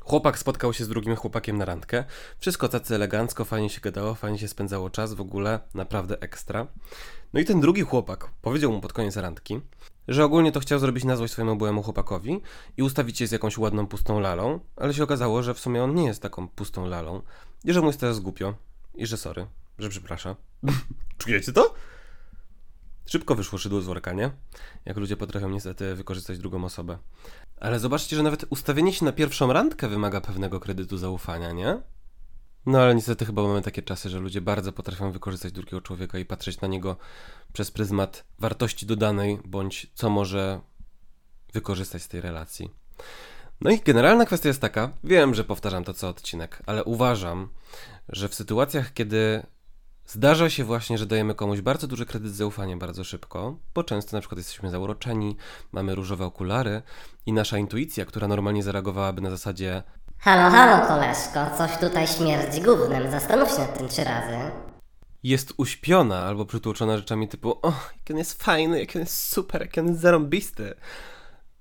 Chłopak 0.10 0.38
spotkał 0.38 0.74
się 0.74 0.86
z 0.86 0.88
drugim 0.88 1.16
chłopakiem 1.16 1.58
na 1.58 1.66
randkę. 1.66 2.04
Wszystko 2.40 2.70
tacy 2.70 2.96
elegancko, 2.96 3.46
fajnie 3.46 3.70
się 3.70 3.82
gadało, 3.82 4.16
fajnie 4.16 4.40
się 4.40 4.48
spędzało 4.48 4.90
czas, 4.90 5.14
w 5.14 5.22
ogóle 5.22 5.60
naprawdę 5.74 6.22
ekstra. 6.22 6.68
No 7.34 7.40
i 7.40 7.46
ten 7.46 7.62
drugi 7.62 7.82
chłopak 7.82 8.30
powiedział 8.42 8.72
mu 8.72 8.82
pod 8.82 8.94
koniec 8.94 9.18
randki, 9.18 9.62
że 10.08 10.26
ogólnie 10.26 10.52
to 10.52 10.60
chciał 10.60 10.80
zrobić 10.80 11.04
na 11.04 11.16
złość 11.16 11.34
swojemu 11.34 11.56
byłemu 11.56 11.84
chłopakowi 11.84 12.42
i 12.78 12.84
ustawić 12.84 13.18
się 13.18 13.28
z 13.28 13.31
jakąś 13.31 13.57
ładną 13.57 13.88
pustą 13.88 14.19
lalą, 14.19 14.60
ale 14.76 14.94
się 14.94 15.04
okazało, 15.04 15.44
że 15.44 15.54
w 15.54 15.60
sumie 15.60 15.83
on 15.83 15.95
nie 15.95 16.06
jest 16.06 16.22
taką 16.22 16.48
pustą 16.48 16.86
lalą 16.86 17.22
i 17.66 17.74
że 17.74 17.81
mu 17.81 17.88
jest 17.88 18.00
teraz 18.00 18.19
głupio 18.19 18.54
i 18.95 19.06
że 19.06 19.18
sorry, 19.18 19.48
że 19.80 19.90
przeprasza. 19.90 20.36
Czujecie 21.18 21.54
to? 21.54 21.74
Szybko 23.11 23.35
wyszło 23.35 23.57
szydło 23.59 23.81
z 23.81 23.85
worka, 23.85 24.13
nie? 24.13 24.31
Jak 24.85 24.97
ludzie 24.97 25.18
potrafią 25.18 25.49
niestety 25.49 25.95
wykorzystać 25.95 26.37
drugą 26.37 26.66
osobę. 26.66 26.97
Ale 27.59 27.80
zobaczcie, 27.80 28.16
że 28.16 28.23
nawet 28.23 28.45
ustawienie 28.49 28.94
się 28.94 29.06
na 29.06 29.11
pierwszą 29.11 29.54
randkę 29.54 29.87
wymaga 29.87 30.21
pewnego 30.21 30.59
kredytu 30.59 30.97
zaufania, 30.97 31.51
nie? 31.51 31.81
No 32.66 32.81
ale 32.81 32.95
niestety 32.95 33.25
chyba 33.25 33.44
mamy 33.44 33.61
takie 33.61 33.81
czasy, 33.81 34.09
że 34.09 34.19
ludzie 34.19 34.42
bardzo 34.42 34.71
potrafią 34.71 35.11
wykorzystać 35.11 35.51
drugiego 35.51 35.81
człowieka 35.81 36.19
i 36.19 36.25
patrzeć 36.25 36.61
na 36.61 36.68
niego 36.68 36.97
przez 37.54 37.71
pryzmat 37.71 38.25
wartości 38.39 38.85
dodanej, 38.85 39.39
bądź 39.45 39.87
co 39.94 40.09
może 40.09 40.61
wykorzystać 41.54 42.01
z 42.01 42.07
tej 42.07 42.21
relacji. 42.21 42.71
No 43.61 43.71
i 43.71 43.80
generalna 43.80 44.25
kwestia 44.25 44.47
jest 44.47 44.61
taka, 44.61 44.92
wiem, 45.04 45.35
że 45.35 45.44
powtarzam 45.44 45.83
to 45.83 45.94
co 45.94 46.09
odcinek, 46.09 46.63
ale 46.66 46.83
uważam, 46.83 47.49
że 48.09 48.28
w 48.30 48.35
sytuacjach, 48.35 48.94
kiedy 48.94 49.44
Zdarza 50.11 50.49
się 50.49 50.63
właśnie, 50.63 50.97
że 50.97 51.06
dajemy 51.06 51.35
komuś 51.35 51.61
bardzo 51.61 51.87
duży 51.87 52.06
kredyt 52.06 52.35
zaufania 52.35 52.78
bardzo 52.78 53.04
szybko, 53.04 53.57
bo 53.75 53.83
często 53.83 54.18
na 54.18 54.21
przykład 54.21 54.37
jesteśmy 54.37 54.69
zauroczeni, 54.69 55.37
mamy 55.71 55.95
różowe 55.95 56.25
okulary 56.25 56.81
i 57.25 57.33
nasza 57.33 57.57
intuicja, 57.57 58.06
która 58.06 58.28
normalnie 58.28 58.63
zareagowałaby 58.63 59.21
na 59.21 59.30
zasadzie 59.30 59.83
Halo, 60.19 60.51
halo 60.51 60.87
koleżko, 60.87 61.57
coś 61.57 61.78
tutaj 61.78 62.07
śmierdzi 62.07 62.61
gównem, 62.61 63.11
zastanów 63.11 63.49
się 63.49 63.59
nad 63.59 63.78
tym 63.78 63.87
trzy 63.87 64.04
razy. 64.04 64.37
Jest 65.23 65.54
uśpiona 65.57 66.23
albo 66.23 66.45
przytłoczona 66.45 66.97
rzeczami 66.97 67.28
typu 67.28 67.59
o, 67.61 67.68
jak 67.68 68.11
on 68.11 68.18
jest 68.18 68.44
fajny, 68.44 68.80
jak 68.80 68.95
on 68.95 69.01
jest 69.01 69.31
super, 69.31 69.61
jak 69.61 69.78
on 69.78 69.87
jest 69.87 70.01
zarąbisty 70.01 70.73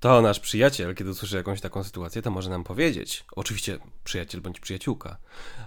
to 0.01 0.23
nasz 0.23 0.41
przyjaciel, 0.41 0.95
kiedy 0.95 1.11
usłyszy 1.11 1.37
jakąś 1.37 1.61
taką 1.61 1.85
sytuację, 1.85 2.23
to 2.23 2.31
może 2.31 2.51
nam 2.51 2.65
powiedzieć. 2.65 3.25
Oczywiście 3.33 3.79
przyjaciel 4.05 4.41
bądź 4.41 4.61
przyjaciółka. 4.61 5.19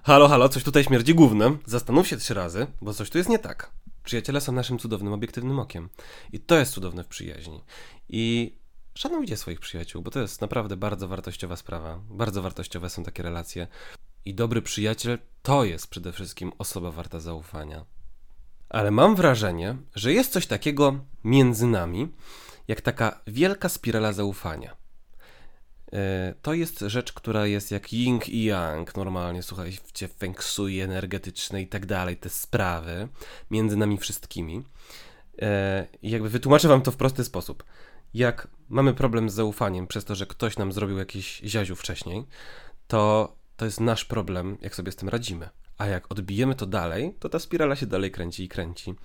Halo, 0.03 0.27
halo, 0.27 0.50
coś 0.50 0.63
tutaj 0.63 0.83
śmierdzi 0.83 1.15
głównym. 1.15 1.59
Zastanów 1.65 2.07
się 2.07 2.17
trzy 2.17 2.33
razy, 2.33 2.67
bo 2.81 2.93
coś 2.93 3.09
tu 3.09 3.17
jest 3.17 3.29
nie 3.29 3.39
tak. 3.39 3.71
Przyjaciele 4.03 4.41
są 4.41 4.51
naszym 4.51 4.79
cudownym, 4.79 5.13
obiektywnym 5.13 5.59
okiem. 5.59 5.89
I 6.31 6.39
to 6.39 6.55
jest 6.55 6.73
cudowne 6.73 7.03
w 7.03 7.07
przyjaźni. 7.07 7.63
I 8.09 8.55
szanujcie 8.95 9.38
swoich 9.38 9.59
przyjaciół, 9.59 10.01
bo 10.01 10.11
to 10.11 10.19
jest 10.19 10.41
naprawdę 10.41 10.77
bardzo 10.77 11.07
wartościowa 11.07 11.55
sprawa. 11.55 12.00
Bardzo 12.09 12.41
wartościowe 12.41 12.89
są 12.89 13.03
takie 13.03 13.23
relacje. 13.23 13.67
I 14.25 14.33
dobry 14.33 14.61
przyjaciel 14.61 15.19
to 15.41 15.63
jest 15.63 15.88
przede 15.88 16.11
wszystkim 16.11 16.51
osoba 16.57 16.91
warta 16.91 17.19
zaufania. 17.19 17.85
Ale 18.69 18.91
mam 18.91 19.15
wrażenie, 19.15 19.77
że 19.95 20.13
jest 20.13 20.31
coś 20.31 20.47
takiego 20.47 21.00
między 21.23 21.67
nami, 21.67 22.11
jak 22.72 22.82
taka 22.82 23.22
wielka 23.28 23.70
spirala 23.70 24.13
zaufania. 24.13 24.75
E, 25.94 26.34
To 26.42 26.54
jest 26.54 26.80
rzecz, 26.80 27.13
która 27.13 27.46
jest 27.46 27.72
jak 27.72 27.94
yin 27.94 28.20
i 28.28 28.44
yang, 28.44 28.96
normalnie, 28.96 29.44
słuchajcie, 29.44 30.08
feng 30.08 30.44
shui 30.44 30.80
energetyczne 30.80 31.62
i 31.62 31.68
tak 31.68 31.86
dalej, 31.86 32.18
te 32.18 32.30
sprawy 32.30 33.08
między 33.51 33.78
nami 33.78 33.98
wszystkimi. 33.98 34.63
E, 35.42 35.88
I 36.01 36.10
jakby 36.10 36.30
wytłumaczę 36.30 36.68
wam 36.68 36.82
to 36.82 36.92
w 36.92 36.98
prosty 36.98 37.24
sposób. 37.24 37.63
Jak 38.13 38.48
mamy 38.70 38.94
problem 38.94 39.30
z 39.30 39.34
zaufaniem 39.34 39.88
przez 39.88 40.06
to, 40.06 40.16
że 40.16 40.25
ktoś 40.25 40.58
nam 40.58 40.72
zrobił 40.72 40.98
jakiś 40.98 41.42
ziaziu 41.46 41.75
wcześniej, 41.75 42.25
to 42.88 43.36
to 43.58 43.66
jest 43.66 43.80
nasz 43.80 44.06
problem, 44.06 44.58
jak 44.62 44.75
sobie 44.75 44.92
z 44.92 44.96
tym 44.96 45.10
radzimy. 45.10 45.50
A 45.78 45.86
jak 45.88 46.12
odbijemy 46.12 46.56
to 46.56 46.66
dalej, 46.66 47.16
to 47.20 47.30
ta 47.30 47.40
spirala 47.40 47.75
się 47.75 47.86
dalej 47.86 48.12
kręci 48.12 48.44
i 48.44 48.50
kręci. 48.50 48.96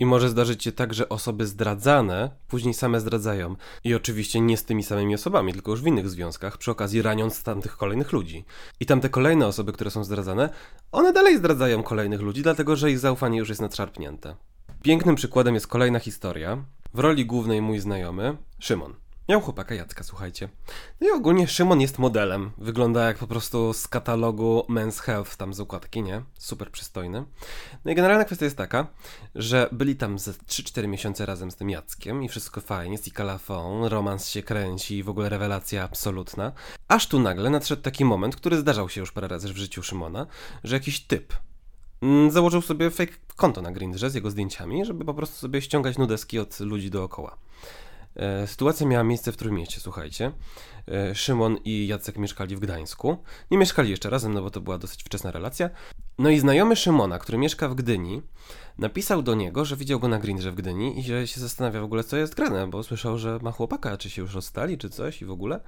I 0.00 0.06
może 0.06 0.28
zdarzyć 0.28 0.64
się 0.64 0.72
tak, 0.72 0.94
że 0.94 1.08
osoby 1.08 1.46
zdradzane 1.46 2.30
później 2.48 2.74
same 2.74 3.00
zdradzają. 3.00 3.56
I 3.84 3.94
oczywiście 3.94 4.40
nie 4.40 4.56
z 4.56 4.64
tymi 4.64 4.82
samymi 4.82 5.14
osobami, 5.14 5.52
tylko 5.52 5.70
już 5.70 5.82
w 5.82 5.86
innych 5.86 6.10
związkach, 6.10 6.58
przy 6.58 6.70
okazji 6.70 7.02
raniąc 7.02 7.42
tamtych 7.42 7.76
kolejnych 7.76 8.12
ludzi. 8.12 8.44
I 8.80 8.86
tamte 8.86 9.08
kolejne 9.08 9.46
osoby, 9.46 9.72
które 9.72 9.90
są 9.90 10.04
zdradzane, 10.04 10.50
one 10.92 11.12
dalej 11.12 11.36
zdradzają 11.38 11.82
kolejnych 11.82 12.20
ludzi, 12.20 12.42
dlatego 12.42 12.76
że 12.76 12.90
ich 12.90 12.98
zaufanie 12.98 13.38
już 13.38 13.48
jest 13.48 13.60
nadszarpnięte. 13.60 14.36
Pięknym 14.82 15.14
przykładem 15.14 15.54
jest 15.54 15.66
kolejna 15.66 15.98
historia. 15.98 16.64
W 16.94 16.98
roli 16.98 17.26
głównej 17.26 17.62
mój 17.62 17.78
znajomy, 17.78 18.36
Szymon. 18.58 18.94
Miał 19.30 19.40
chłopaka 19.40 19.74
Jacka, 19.74 20.04
słuchajcie. 20.04 20.48
No 21.00 21.08
i 21.08 21.10
ogólnie 21.10 21.48
Szymon 21.48 21.80
jest 21.80 21.98
modelem. 21.98 22.50
Wygląda 22.58 23.06
jak 23.06 23.18
po 23.18 23.26
prostu 23.26 23.72
z 23.72 23.88
katalogu 23.88 24.64
Men's 24.68 25.00
Health, 25.00 25.36
tam 25.36 25.54
z 25.54 25.60
okładki, 25.60 26.02
nie? 26.02 26.22
Super 26.38 26.70
przystojny. 26.70 27.24
No 27.84 27.90
i 27.92 27.94
generalna 27.94 28.24
kwestia 28.24 28.44
jest 28.44 28.56
taka, 28.56 28.86
że 29.34 29.68
byli 29.72 29.96
tam 29.96 30.18
ze 30.18 30.32
3-4 30.32 30.88
miesiące 30.88 31.26
razem 31.26 31.50
z 31.50 31.56
tym 31.56 31.70
Jackiem 31.70 32.22
i 32.22 32.28
wszystko 32.28 32.60
fajnie, 32.60 32.98
z 32.98 33.12
kalafon, 33.12 33.84
romans 33.84 34.28
się 34.28 34.42
kręci 34.42 34.96
i 34.96 35.02
w 35.02 35.08
ogóle 35.08 35.28
rewelacja 35.28 35.84
absolutna. 35.84 36.52
Aż 36.88 37.06
tu 37.06 37.20
nagle 37.20 37.50
nadszedł 37.50 37.82
taki 37.82 38.04
moment, 38.04 38.36
który 38.36 38.58
zdarzał 38.58 38.88
się 38.88 39.00
już 39.00 39.12
parę 39.12 39.28
razy 39.28 39.52
w 39.52 39.56
życiu 39.56 39.82
Szymona, 39.82 40.26
że 40.64 40.76
jakiś 40.76 41.00
typ 41.00 41.34
mm, 42.02 42.30
założył 42.30 42.62
sobie 42.62 42.90
fake 42.90 43.12
konto 43.36 43.62
na 43.62 43.72
Grindrze 43.72 44.10
z 44.10 44.14
jego 44.14 44.30
zdjęciami, 44.30 44.84
żeby 44.84 45.04
po 45.04 45.14
prostu 45.14 45.36
sobie 45.36 45.62
ściągać 45.62 45.98
nudeski 45.98 46.38
od 46.38 46.60
ludzi 46.60 46.90
dookoła. 46.90 47.36
E, 48.20 48.46
Sytuacja 48.46 48.86
miała 48.86 49.04
miejsce 49.04 49.32
w 49.32 49.36
Trójmieście, 49.36 49.80
słuchajcie. 49.80 50.32
E, 50.88 51.14
Szymon 51.14 51.56
i 51.64 51.86
Jacek 51.86 52.18
mieszkali 52.18 52.56
w 52.56 52.60
Gdańsku. 52.60 53.16
Nie 53.50 53.58
mieszkali 53.58 53.90
jeszcze 53.90 54.10
razem, 54.10 54.34
no 54.34 54.42
bo 54.42 54.50
to 54.50 54.60
była 54.60 54.78
dosyć 54.78 55.02
wczesna 55.02 55.30
relacja. 55.30 55.70
No 56.18 56.30
i 56.30 56.38
znajomy 56.38 56.76
Szymona, 56.76 57.18
który 57.18 57.38
mieszka 57.38 57.68
w 57.68 57.74
Gdyni, 57.74 58.22
napisał 58.78 59.22
do 59.22 59.34
niego, 59.34 59.64
że 59.64 59.76
widział 59.76 60.00
go 60.00 60.08
na 60.08 60.18
Grindrze 60.18 60.52
w 60.52 60.54
Gdyni 60.54 60.98
i 60.98 61.02
że 61.02 61.26
się 61.26 61.40
zastanawia 61.40 61.80
w 61.80 61.84
ogóle, 61.84 62.04
co 62.04 62.16
jest 62.16 62.34
grane, 62.34 62.66
bo 62.66 62.82
słyszał, 62.82 63.18
że 63.18 63.38
ma 63.42 63.52
chłopaka, 63.52 63.96
czy 63.96 64.10
się 64.10 64.22
już 64.22 64.34
rozstali, 64.34 64.78
czy 64.78 64.90
coś 64.90 65.22
i 65.22 65.24
w 65.24 65.30
ogóle. 65.30 65.60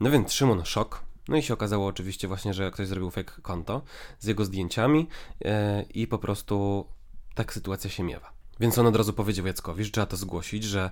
No 0.00 0.10
więc 0.10 0.32
Szymon 0.32 0.64
szok. 0.64 1.02
No 1.28 1.36
i 1.36 1.42
się 1.42 1.54
okazało 1.54 1.86
oczywiście 1.86 2.28
właśnie, 2.28 2.54
że 2.54 2.70
ktoś 2.70 2.88
zrobił 2.88 3.10
fake 3.10 3.32
konto 3.42 3.82
z 4.18 4.26
jego 4.26 4.44
zdjęciami 4.44 5.08
e, 5.44 5.82
i 5.82 6.06
po 6.06 6.18
prostu 6.18 6.86
tak 7.34 7.52
sytuacja 7.52 7.90
się 7.90 8.02
miewa. 8.02 8.35
Więc 8.60 8.78
on 8.78 8.86
od 8.86 8.96
razu 8.96 9.12
powiedział 9.12 9.46
Jackowi, 9.46 9.84
że 9.84 9.90
trzeba 9.90 10.06
to 10.06 10.16
zgłosić, 10.16 10.64
że 10.64 10.90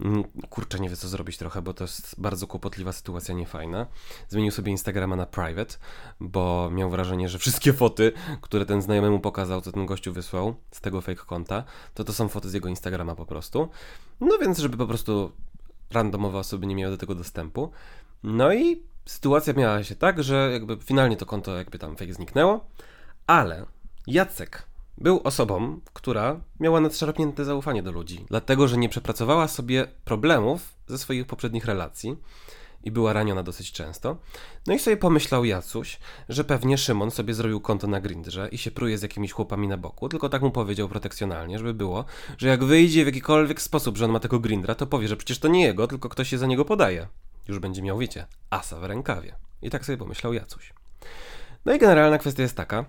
mm, 0.00 0.24
kurczę, 0.24 0.78
nie 0.78 0.88
wie 0.88 0.96
co 0.96 1.08
zrobić 1.08 1.38
trochę, 1.38 1.62
bo 1.62 1.74
to 1.74 1.84
jest 1.84 2.14
bardzo 2.18 2.46
kłopotliwa 2.46 2.92
sytuacja, 2.92 3.34
niefajna. 3.34 3.86
Zmienił 4.28 4.52
sobie 4.52 4.70
Instagrama 4.70 5.16
na 5.16 5.26
private, 5.26 5.74
bo 6.20 6.70
miał 6.70 6.90
wrażenie, 6.90 7.28
że 7.28 7.38
wszystkie 7.38 7.72
foty, 7.72 8.12
które 8.40 8.66
ten 8.66 8.82
znajomy 8.82 9.10
mu 9.10 9.20
pokazał, 9.20 9.60
co 9.60 9.72
ten 9.72 9.86
gościu 9.86 10.12
wysłał 10.12 10.54
z 10.70 10.80
tego 10.80 11.00
fake 11.00 11.24
konta, 11.26 11.64
to 11.94 12.04
to 12.04 12.12
są 12.12 12.28
foty 12.28 12.50
z 12.50 12.54
jego 12.54 12.68
Instagrama 12.68 13.14
po 13.14 13.26
prostu. 13.26 13.68
No 14.20 14.38
więc, 14.38 14.58
żeby 14.58 14.76
po 14.76 14.86
prostu 14.86 15.32
randomowe 15.90 16.38
osoby 16.38 16.66
nie 16.66 16.74
miały 16.74 16.92
do 16.92 16.98
tego 16.98 17.14
dostępu. 17.14 17.70
No 18.22 18.54
i 18.54 18.82
sytuacja 19.06 19.52
miała 19.52 19.84
się 19.84 19.96
tak, 19.96 20.22
że 20.22 20.50
jakby 20.52 20.76
finalnie 20.76 21.16
to 21.16 21.26
konto 21.26 21.56
jakby 21.56 21.78
tam 21.78 21.96
fake 21.96 22.14
zniknęło, 22.14 22.66
ale 23.26 23.66
Jacek 24.06 24.66
był 24.98 25.20
osobą, 25.24 25.80
która 25.92 26.40
miała 26.60 26.80
nadszarpnięte 26.80 27.44
zaufanie 27.44 27.82
do 27.82 27.92
ludzi, 27.92 28.24
dlatego 28.28 28.68
że 28.68 28.76
nie 28.76 28.88
przepracowała 28.88 29.48
sobie 29.48 29.86
problemów 30.04 30.74
ze 30.86 30.98
swoich 30.98 31.26
poprzednich 31.26 31.64
relacji 31.64 32.16
i 32.84 32.90
była 32.90 33.12
raniona 33.12 33.42
dosyć 33.42 33.72
często. 33.72 34.16
No 34.66 34.74
i 34.74 34.78
sobie 34.78 34.96
pomyślał 34.96 35.44
Jacuś, 35.44 35.98
że 36.28 36.44
pewnie 36.44 36.78
Szymon 36.78 37.10
sobie 37.10 37.34
zrobił 37.34 37.60
konto 37.60 37.86
na 37.86 38.00
Grindrze 38.00 38.48
i 38.52 38.58
się 38.58 38.70
pruje 38.70 38.98
z 38.98 39.02
jakimiś 39.02 39.32
chłopami 39.32 39.68
na 39.68 39.76
boku, 39.76 40.08
tylko 40.08 40.28
tak 40.28 40.42
mu 40.42 40.50
powiedział 40.50 40.88
protekcjonalnie, 40.88 41.58
żeby 41.58 41.74
było, 41.74 42.04
że 42.38 42.48
jak 42.48 42.64
wyjdzie 42.64 43.02
w 43.04 43.06
jakikolwiek 43.06 43.60
sposób, 43.60 43.96
że 43.96 44.04
on 44.04 44.10
ma 44.10 44.20
tego 44.20 44.40
Grindra, 44.40 44.74
to 44.74 44.86
powie, 44.86 45.08
że 45.08 45.16
przecież 45.16 45.38
to 45.38 45.48
nie 45.48 45.64
jego, 45.64 45.86
tylko 45.86 46.08
ktoś 46.08 46.28
się 46.28 46.38
za 46.38 46.46
niego 46.46 46.64
podaje. 46.64 47.08
Już 47.48 47.58
będzie 47.58 47.82
miał, 47.82 47.98
wiecie, 47.98 48.26
asa 48.50 48.80
w 48.80 48.84
rękawie. 48.84 49.34
I 49.62 49.70
tak 49.70 49.84
sobie 49.84 49.98
pomyślał 49.98 50.32
Jacuś. 50.32 50.72
No 51.64 51.74
i 51.74 51.78
generalna 51.78 52.18
kwestia 52.18 52.42
jest 52.42 52.56
taka, 52.56 52.84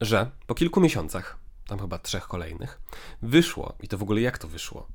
że 0.00 0.30
po 0.46 0.54
kilku 0.54 0.80
miesiącach, 0.80 1.38
tam 1.66 1.78
chyba 1.78 1.98
trzech 1.98 2.28
kolejnych, 2.28 2.80
wyszło, 3.22 3.74
i 3.80 3.88
to 3.88 3.98
w 3.98 4.02
ogóle 4.02 4.20
jak 4.20 4.38
to 4.38 4.48
wyszło? 4.48 4.86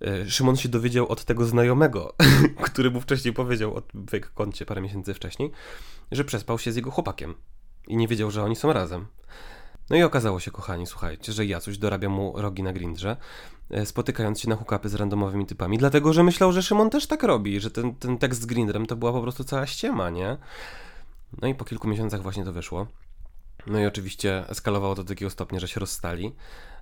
E, 0.00 0.30
Szymon 0.30 0.56
się 0.56 0.68
dowiedział 0.68 1.08
od 1.08 1.24
tego 1.24 1.46
znajomego, 1.46 2.14
który 2.66 2.90
mu 2.90 3.00
wcześniej 3.00 3.34
powiedział 3.34 3.74
o 3.74 3.80
tym 3.80 4.06
fake 4.06 4.28
koncie 4.34 4.66
parę 4.66 4.80
miesięcy 4.80 5.14
wcześniej, 5.14 5.50
że 6.12 6.24
przespał 6.24 6.58
się 6.58 6.72
z 6.72 6.76
jego 6.76 6.90
chłopakiem 6.90 7.34
i 7.86 7.96
nie 7.96 8.08
wiedział, 8.08 8.30
że 8.30 8.42
oni 8.42 8.56
są 8.56 8.72
razem. 8.72 9.06
No 9.90 9.96
i 9.96 10.02
okazało 10.02 10.40
się, 10.40 10.50
kochani, 10.50 10.86
słuchajcie, 10.86 11.32
że 11.32 11.46
Jacuś 11.46 11.78
dorabia 11.78 12.08
mu 12.08 12.32
rogi 12.36 12.62
na 12.62 12.72
Grindrze, 12.72 13.16
e, 13.70 13.86
spotykając 13.86 14.40
się 14.40 14.48
na 14.48 14.56
hukapy 14.56 14.88
z 14.88 14.94
randomowymi 14.94 15.46
typami, 15.46 15.78
dlatego, 15.78 16.12
że 16.12 16.22
myślał, 16.22 16.52
że 16.52 16.62
Szymon 16.62 16.90
też 16.90 17.06
tak 17.06 17.22
robi, 17.22 17.60
że 17.60 17.70
ten, 17.70 17.94
ten 17.94 18.18
tekst 18.18 18.40
z 18.40 18.46
Grindrem 18.46 18.86
to 18.86 18.96
była 18.96 19.12
po 19.12 19.22
prostu 19.22 19.44
cała 19.44 19.66
ściema, 19.66 20.10
nie? 20.10 20.36
No 21.42 21.48
i 21.48 21.54
po 21.54 21.64
kilku 21.64 21.88
miesiącach 21.88 22.22
właśnie 22.22 22.44
to 22.44 22.52
wyszło. 22.52 22.86
No 23.66 23.80
i 23.80 23.86
oczywiście 23.86 24.48
eskalowało 24.48 24.94
to 24.94 25.04
do 25.04 25.08
takiego 25.08 25.30
stopnia, 25.30 25.60
że 25.60 25.68
się 25.68 25.80
rozstali. 25.80 26.32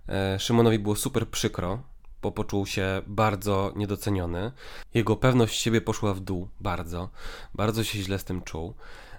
E, 0.09 0.39
Szymonowi 0.41 0.79
było 0.79 0.97
super 0.97 1.29
przykro, 1.29 1.83
bo 2.23 2.33
poczuł 2.33 2.67
się 2.67 3.03
bardzo 3.07 3.73
niedoceniony. 3.77 4.53
Jego 4.95 5.17
pewność 5.17 5.61
siebie 5.61 5.81
poszła 5.81 6.15
w 6.15 6.21
dół 6.21 6.49
bardzo. 6.61 7.11
Bardzo 7.55 7.85
się 7.85 7.99
źle 7.99 8.19
z 8.19 8.25
tym 8.25 8.43
czuł. 8.43 8.75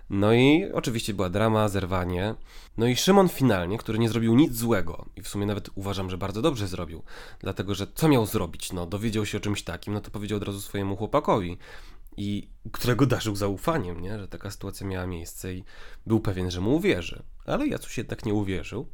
No 0.10 0.34
i 0.34 0.72
oczywiście 0.74 1.14
była 1.14 1.30
drama, 1.30 1.70
zerwanie. 1.70 2.36
No 2.78 2.88
i 2.88 2.96
Szymon 2.96 3.30
finalnie, 3.30 3.78
który 3.78 4.00
nie 4.00 4.10
zrobił 4.10 4.36
nic 4.36 4.56
złego 4.56 5.06
i 5.16 5.22
w 5.22 5.28
sumie 5.28 5.46
nawet 5.46 5.70
uważam, 5.76 6.10
że 6.10 6.18
bardzo 6.18 6.42
dobrze 6.42 6.68
zrobił, 6.68 7.04
dlatego 7.40 7.76
że 7.76 7.88
co 7.96 8.08
miał 8.08 8.26
zrobić? 8.26 8.74
No, 8.74 8.86
dowiedział 8.86 9.26
się 9.26 9.38
o 9.38 9.42
czymś 9.42 9.64
takim, 9.64 9.94
no 9.94 10.02
to 10.02 10.12
powiedział 10.12 10.38
od 10.38 10.44
razu 10.44 10.62
swojemu 10.62 10.96
chłopakowi 10.96 11.58
i 12.18 12.50
którego 12.72 13.06
darzył 13.06 13.36
zaufaniem, 13.36 14.02
nie? 14.02 14.20
że 14.20 14.28
taka 14.28 14.52
sytuacja 14.52 14.88
miała 14.88 15.08
miejsce 15.08 15.54
i 15.54 15.64
był 16.06 16.20
pewien, 16.20 16.52
że 16.52 16.62
mu 16.62 16.76
uwierzy. 16.76 17.24
Ale 17.46 17.68
Jacuś 17.68 17.98
jednak 17.98 18.26
nie 18.26 18.34
uwierzył. 18.34 18.88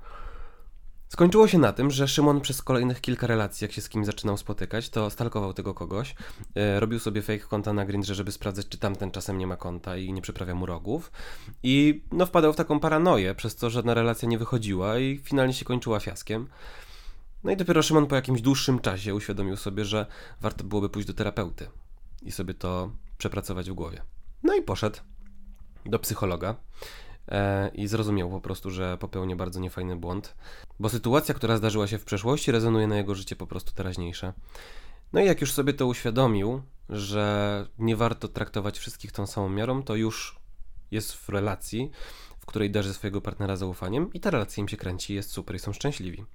Skończyło 1.10 1.48
się 1.48 1.58
na 1.58 1.74
tym, 1.74 1.92
że 1.92 2.08
Szymon 2.08 2.42
przez 2.42 2.62
kolejnych 2.62 3.02
kilka 3.02 3.28
relacji, 3.28 3.66
jak 3.66 3.72
się 3.72 3.82
z 3.82 3.90
kim 3.90 4.06
zaczynał 4.06 4.38
spotykać, 4.38 4.90
to 4.90 5.10
stalkował 5.10 5.54
tego 5.54 5.74
kogoś, 5.74 6.16
e, 6.56 6.80
robił 6.80 7.00
sobie 7.00 7.22
fake 7.22 7.40
konta 7.40 7.74
na 7.74 7.86
Grindrze, 7.86 8.16
żeby 8.16 8.32
sprawdzać, 8.32 8.68
czy 8.68 8.78
tamten 8.78 9.12
czasem 9.12 9.38
nie 9.38 9.48
ma 9.48 9.56
konta 9.56 9.98
i 9.98 10.14
nie 10.14 10.22
przyprawia 10.22 10.56
mu 10.56 10.66
rogów. 10.66 11.12
I 11.64 12.04
no 12.12 12.26
wpadał 12.26 12.54
w 12.54 12.56
taką 12.56 12.80
paranoję, 12.80 13.36
przez 13.36 13.56
co 13.56 13.70
żadna 13.70 13.94
relacja 13.94 14.28
nie 14.30 14.38
wychodziła 14.38 15.00
i 15.00 15.18
finalnie 15.24 15.54
się 15.54 15.66
kończyła 15.66 16.00
fiaskiem. 16.00 16.48
No 17.44 17.52
i 17.52 17.58
dopiero 17.58 17.84
Szymon 17.84 18.08
po 18.08 18.16
jakimś 18.16 18.42
dłuższym 18.42 18.80
czasie 18.80 19.16
uświadomił 19.16 19.58
sobie, 19.58 19.86
że 19.86 20.06
warto 20.42 20.64
byłoby 20.64 20.90
pójść 20.90 21.08
do 21.08 21.14
terapeuty 21.14 21.68
i 22.22 22.32
sobie 22.32 22.54
to 22.54 22.92
przepracować 23.18 23.70
w 23.70 23.74
głowie. 23.74 24.02
No 24.44 24.56
i 24.56 24.62
poszedł 24.62 24.98
do 25.86 26.00
psychologa 26.00 26.56
e, 27.28 27.72
i 27.74 27.88
zrozumiał 27.88 28.30
po 28.30 28.42
prostu, 28.42 28.72
że 28.72 28.98
popełnił 28.98 29.38
bardzo 29.38 29.60
niefajny 29.60 29.96
błąd, 29.96 30.36
bo 30.80 30.90
sytuacja, 30.90 31.34
która 31.34 31.58
zdarzyła 31.58 31.88
się 31.88 31.98
w 31.98 32.06
przeszłości, 32.06 32.52
rezonuje 32.52 32.88
na 32.88 32.98
jego 32.98 33.16
życie 33.16 33.36
po 33.36 33.48
prostu 33.48 33.74
teraźniejsze. 33.74 34.34
No 35.14 35.22
i 35.22 35.26
jak 35.26 35.42
już 35.42 35.54
sobie 35.54 35.74
to 35.74 35.88
uświadomił, 35.88 36.62
że 36.90 37.68
nie 37.78 37.96
warto 37.96 38.28
traktować 38.28 38.80
wszystkich 38.80 39.12
tą 39.12 39.28
samą 39.28 39.50
miarą, 39.50 39.84
to 39.84 39.96
już 39.96 40.40
jest 40.92 41.14
w 41.14 41.30
relacji, 41.30 41.92
w 42.40 42.46
której 42.46 42.72
darzy 42.72 42.94
swojego 42.94 43.22
partnera 43.22 43.56
zaufaniem 43.56 44.14
i 44.14 44.20
ta 44.20 44.30
relacja 44.30 44.62
im 44.62 44.68
się 44.68 44.78
kręci, 44.78 45.14
jest 45.14 45.32
super 45.32 45.56
i 45.56 45.60
są 45.60 45.74
szczęśliwi. 45.74 46.26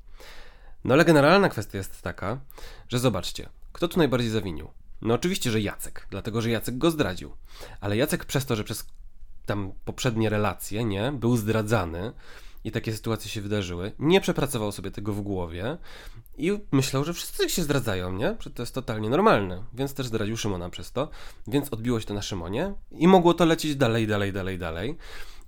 No 0.84 0.94
ale 0.94 1.04
generalna 1.04 1.48
kwestia 1.48 1.78
jest 1.78 2.02
taka, 2.02 2.40
że 2.88 2.98
zobaczcie, 2.98 3.48
kto 3.72 3.88
tu 3.88 3.98
najbardziej 3.98 4.30
zawinił? 4.30 4.68
No 5.02 5.14
oczywiście, 5.14 5.50
że 5.50 5.60
Jacek, 5.60 6.06
dlatego 6.10 6.40
że 6.40 6.50
Jacek 6.50 6.78
go 6.78 6.90
zdradził. 6.90 7.32
Ale 7.80 7.96
Jacek 7.96 8.24
przez 8.24 8.46
to, 8.46 8.56
że 8.56 8.64
przez 8.64 8.86
tam 9.46 9.72
poprzednie 9.84 10.28
relacje, 10.28 10.84
nie, 10.84 11.12
był 11.12 11.36
zdradzany 11.36 12.12
i 12.64 12.70
takie 12.72 12.92
sytuacje 12.92 13.30
się 13.30 13.40
wydarzyły, 13.40 13.92
nie 13.98 14.20
przepracował 14.20 14.72
sobie 14.72 14.90
tego 14.90 15.12
w 15.12 15.20
głowie 15.20 15.78
i 16.38 16.58
myślał, 16.72 17.04
że 17.04 17.14
wszyscy 17.14 17.50
się 17.50 17.62
zdradzają, 17.62 18.12
nie? 18.12 18.36
Że 18.40 18.50
to 18.50 18.62
jest 18.62 18.74
totalnie 18.74 19.10
normalne. 19.10 19.64
Więc 19.74 19.94
też 19.94 20.06
zdradził 20.06 20.36
Szymona 20.36 20.70
przez 20.70 20.92
to, 20.92 21.08
więc 21.46 21.72
odbiło 21.72 22.00
się 22.00 22.06
to 22.06 22.14
na 22.14 22.22
Szymonie 22.22 22.74
i 22.90 23.08
mogło 23.08 23.34
to 23.34 23.44
lecieć 23.44 23.76
dalej, 23.76 24.06
dalej, 24.06 24.32
dalej, 24.32 24.58
dalej. 24.58 24.96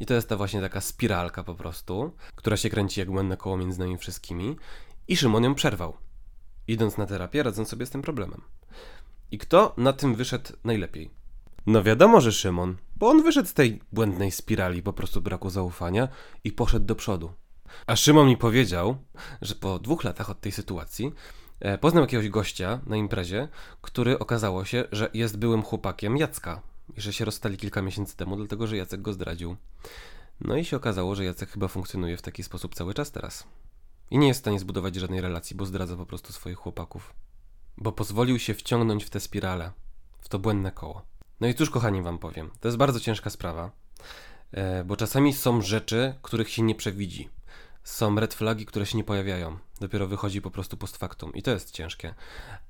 I 0.01 0.07
to 0.07 0.15
jest 0.15 0.29
ta 0.29 0.37
właśnie 0.37 0.61
taka 0.61 0.81
spiralka 0.81 1.45
po 1.45 1.55
prostu, 1.55 2.13
która 2.35 2.57
się 2.57 2.71
kręci 2.71 3.01
jak 3.01 3.11
błędne 3.11 3.37
koło 3.37 3.57
między 3.57 3.79
nami 3.79 3.99
wszystkimi. 3.99 4.57
I 5.09 5.17
Szymon 5.17 5.45
ją 5.45 5.55
przerwał, 5.55 5.97
idąc 6.69 6.99
na 6.99 7.07
terapię, 7.07 7.43
radząc 7.43 7.69
sobie 7.69 7.87
z 7.87 7.91
tym 7.91 8.03
problemem. 8.03 8.43
I 9.33 9.39
kto 9.39 9.75
na 9.77 9.93
tym 9.93 10.15
wyszedł 10.15 10.53
najlepiej? 10.65 11.11
No 11.67 11.83
wiadomo, 11.83 12.21
że 12.21 12.33
Szymon, 12.33 12.77
bo 12.97 13.09
on 13.09 13.23
wyszedł 13.23 13.49
z 13.49 13.55
tej 13.55 13.81
błędnej 13.93 14.31
spirali 14.31 14.83
po 14.83 14.93
prostu 14.93 15.21
braku 15.21 15.51
zaufania 15.51 16.09
i 16.45 16.53
poszedł 16.53 16.87
do 16.87 16.95
przodu. 16.95 17.33
A 17.87 17.97
Szymon 17.97 18.29
mi 18.29 18.37
powiedział, 18.37 18.97
że 19.43 19.55
po 19.55 19.79
dwóch 19.79 20.05
latach 20.05 20.31
od 20.31 20.41
tej 20.41 20.53
sytuacji 20.53 21.13
e, 21.61 21.79
poznał 21.79 22.03
jakiegoś 22.03 22.29
gościa 22.29 22.81
na 22.87 22.97
imprezie, 22.97 23.49
który 23.81 24.19
okazało 24.19 24.65
się, 24.65 24.85
że 24.93 25.11
jest 25.15 25.39
byłym 25.39 25.63
chłopakiem 25.63 26.17
Jacka 26.17 26.63
i 26.97 27.01
że 27.01 27.13
się 27.13 27.25
rozstali 27.25 27.57
kilka 27.57 27.83
miesięcy 27.83 28.17
temu, 28.17 28.37
dlatego 28.37 28.67
że 28.67 28.77
Jacek 28.77 29.03
go 29.03 29.13
zdradził. 29.13 29.57
No 30.41 30.57
i 30.57 30.65
się 30.65 30.77
okazało, 30.77 31.15
że 31.15 31.25
Jacek 31.25 31.51
chyba 31.51 31.69
funkcjonuje 31.69 32.17
w 32.17 32.23
taki 32.23 32.43
sposób 32.43 32.75
cały 32.75 32.95
czas 32.95 33.11
teraz. 33.13 33.45
I 34.11 34.19
nie 34.19 34.29
jest 34.29 34.41
w 34.41 34.43
stanie 34.43 34.59
zbudować 34.59 34.95
żadnej 34.95 35.21
relacji, 35.21 35.57
bo 35.57 35.67
zdradza 35.67 35.97
po 35.97 36.07
prostu 36.07 36.33
swoich 36.33 36.59
chłopaków. 36.59 37.15
Bo 37.77 37.93
pozwolił 37.93 38.39
się 38.39 38.55
wciągnąć 38.55 39.05
w 39.05 39.11
tę 39.11 39.21
spiralę, 39.21 39.71
w 40.21 40.29
to 40.29 40.39
błędne 40.39 40.73
koło. 40.73 41.03
No 41.41 41.49
i 41.49 41.55
cóż, 41.55 41.71
kochani, 41.71 42.03
wam 42.03 42.19
powiem. 42.19 42.51
To 42.61 42.69
jest 42.69 42.79
bardzo 42.79 43.01
ciężka 43.01 43.31
sprawa, 43.31 43.71
e, 44.53 44.85
bo 44.85 44.97
czasami 44.97 45.33
są 45.33 45.63
rzeczy, 45.63 46.15
których 46.23 46.51
się 46.51 46.63
nie 46.63 46.75
przewidzi. 46.75 47.29
Są 47.85 48.21
red 48.21 48.35
flagi, 48.35 48.67
które 48.67 48.87
się 48.87 48.99
nie 48.99 49.05
pojawiają. 49.05 49.59
Dopiero 49.81 50.07
wychodzi 50.07 50.41
po 50.41 50.51
prostu 50.51 50.77
post 50.77 50.97
factum 50.97 51.33
i 51.35 51.43
to 51.43 51.51
jest 51.51 51.71
ciężkie. 51.71 52.15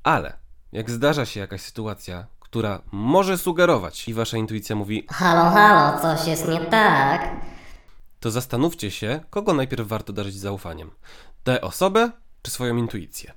Ale 0.03 0.37
jak 0.73 0.91
zdarza 0.91 1.27
się 1.27 1.41
jakaś 1.41 1.61
sytuacja, 1.61 2.27
która 2.41 2.83
może 2.93 3.39
sugerować 3.39 4.09
i 4.09 4.15
wasza 4.15 4.37
intuicja 4.37 4.77
mówi, 4.77 5.07
Halo, 5.11 5.51
halo, 5.51 6.01
coś 6.01 6.27
jest 6.27 6.49
nie 6.49 6.61
tak. 6.61 7.31
to 8.21 8.31
zastanówcie 8.31 8.91
się, 8.91 9.21
kogo 9.31 9.55
najpierw 9.55 9.89
warto 9.89 10.13
darzyć 10.13 10.35
zaufaniem. 10.39 10.91
Tę 11.45 11.61
osobę 11.61 12.11
czy 12.43 12.51
swoją 12.51 12.77
intuicję? 12.77 13.33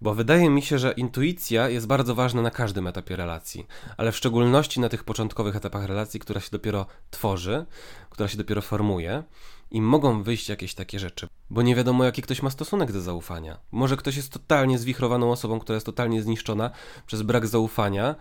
Bo 0.00 0.14
wydaje 0.14 0.50
mi 0.50 0.62
się, 0.62 0.78
że 0.78 0.92
intuicja 0.92 1.68
jest 1.68 1.86
bardzo 1.86 2.14
ważna 2.14 2.42
na 2.42 2.50
każdym 2.50 2.86
etapie 2.86 3.16
relacji, 3.16 3.66
ale 3.96 4.12
w 4.12 4.16
szczególności 4.16 4.80
na 4.80 4.88
tych 4.88 5.04
początkowych 5.04 5.56
etapach 5.56 5.84
relacji, 5.84 6.20
która 6.20 6.40
się 6.40 6.48
dopiero 6.52 6.86
tworzy, 7.10 7.66
która 8.10 8.28
się 8.28 8.38
dopiero 8.38 8.62
formuje 8.62 9.22
i 9.70 9.80
mogą 9.80 10.22
wyjść 10.22 10.48
jakieś 10.48 10.74
takie 10.74 10.98
rzeczy, 10.98 11.28
bo 11.50 11.62
nie 11.62 11.76
wiadomo, 11.76 12.04
jaki 12.04 12.22
ktoś 12.22 12.42
ma 12.42 12.50
stosunek 12.50 12.92
do 12.92 13.00
zaufania. 13.00 13.58
Może 13.72 13.96
ktoś 13.96 14.16
jest 14.16 14.32
totalnie 14.32 14.78
zwichrowaną 14.78 15.32
osobą, 15.32 15.60
która 15.60 15.74
jest 15.74 15.86
totalnie 15.86 16.22
zniszczona 16.22 16.70
przez 17.06 17.22
brak 17.22 17.46
zaufania, 17.46 18.14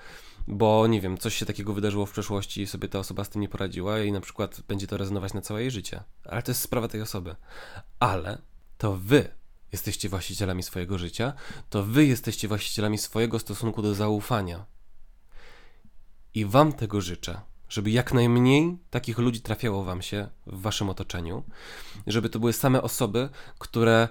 bo 0.47 0.87
nie 0.87 1.01
wiem, 1.01 1.17
coś 1.17 1.35
się 1.35 1.45
takiego 1.45 1.73
wydarzyło 1.73 2.05
w 2.05 2.11
przeszłości 2.11 2.61
i 2.61 2.67
sobie 2.67 2.87
ta 2.87 2.99
osoba 2.99 3.23
z 3.23 3.29
tym 3.29 3.41
nie 3.41 3.49
poradziła 3.49 3.99
i 3.99 4.11
na 4.11 4.21
przykład 4.21 4.61
będzie 4.67 4.87
to 4.87 4.97
rezonować 4.97 5.33
na 5.33 5.41
całe 5.41 5.61
jej 5.61 5.71
życie. 5.71 6.03
Ale 6.25 6.43
to 6.43 6.51
jest 6.51 6.61
sprawa 6.61 6.87
tej 6.87 7.01
osoby. 7.01 7.35
Ale 7.99 8.37
to 8.77 8.97
wy 8.97 9.29
jesteście 9.71 10.09
właścicielami 10.09 10.63
swojego 10.63 10.97
życia, 10.97 11.33
to 11.69 11.83
wy 11.83 12.05
jesteście 12.05 12.47
właścicielami 12.47 12.97
swojego 12.97 13.39
stosunku 13.39 13.81
do 13.81 13.93
zaufania. 13.93 14.65
I 16.33 16.45
wam 16.45 16.73
tego 16.73 17.01
życzę, 17.01 17.41
żeby 17.69 17.91
jak 17.91 18.13
najmniej 18.13 18.77
takich 18.89 19.17
ludzi 19.17 19.41
trafiało 19.41 19.83
wam 19.83 20.01
się 20.01 20.29
w 20.47 20.61
waszym 20.61 20.89
otoczeniu, 20.89 21.43
żeby 22.07 22.29
to 22.29 22.39
były 22.39 22.53
same 22.53 22.81
osoby, 22.81 23.29
które 23.59 24.07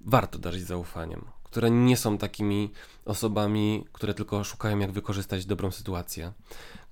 warto 0.00 0.38
darzyć 0.38 0.62
zaufaniem, 0.62 1.24
które 1.42 1.70
nie 1.70 1.96
są 1.96 2.18
takimi 2.18 2.72
osobami, 3.04 3.84
które 3.92 4.14
tylko 4.14 4.44
szukają 4.44 4.78
jak 4.78 4.92
wykorzystać 4.92 5.46
dobrą 5.46 5.70
sytuację, 5.70 6.32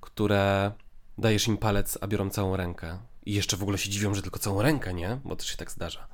które 0.01 0.73
dajesz 1.19 1.49
im 1.49 1.57
palec, 1.57 1.99
a 2.01 2.07
biorą 2.07 2.31
całą 2.31 2.57
rękę. 2.57 2.99
I 3.27 3.35
jeszcze 3.35 3.57
w 3.57 3.63
ogóle 3.63 3.79
się 3.79 3.91
dziwią, 3.91 4.15
że 4.15 4.23
tylko 4.23 4.39
całą 4.39 4.63
rękę, 4.63 4.95
nie? 4.95 5.21
Bo 5.25 5.37
to 5.37 5.45
się 5.45 5.57
tak 5.57 5.71
zdarza. 5.71 6.09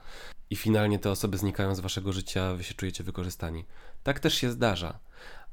I 0.51 0.57
finalnie 0.57 0.99
te 0.99 1.11
osoby 1.11 1.39
znikają 1.39 1.75
z 1.75 1.81
waszego 1.81 2.13
życia, 2.13 2.55
wy 2.55 2.65
się 2.65 2.75
czujecie 2.75 3.05
wykorzystani. 3.05 3.65
Tak 4.03 4.21
też 4.21 4.35
się 4.35 4.51
zdarza, 4.51 4.99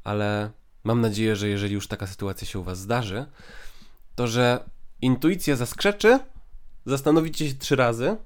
ale 0.03 0.51
mam 0.83 1.01
nadzieję, 1.01 1.35
że 1.35 1.47
jeżeli 1.47 1.73
już 1.73 1.87
taka 1.87 2.07
sytuacja 2.07 2.47
się 2.47 2.59
u 2.59 2.63
was 2.63 2.79
zdarzy, 2.79 3.25
to 4.15 4.27
że 4.27 4.69
intuicja 5.01 5.55
zaskrzeczy, 5.55 6.19
zastanowicie 6.85 7.49
się 7.49 7.55
trzy 7.55 7.75
razy, 7.75 8.17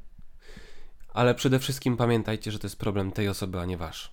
ale 1.14 1.36
przede 1.36 1.60
wszystkim 1.60 1.98
pamiętajcie, 1.98 2.52
że 2.52 2.60
to 2.60 2.68
jest 2.68 2.80
problem 2.80 3.12
tej 3.12 3.30
osoby, 3.30 3.60
a 3.60 3.66
nie 3.66 3.78
wasz. 3.78 4.12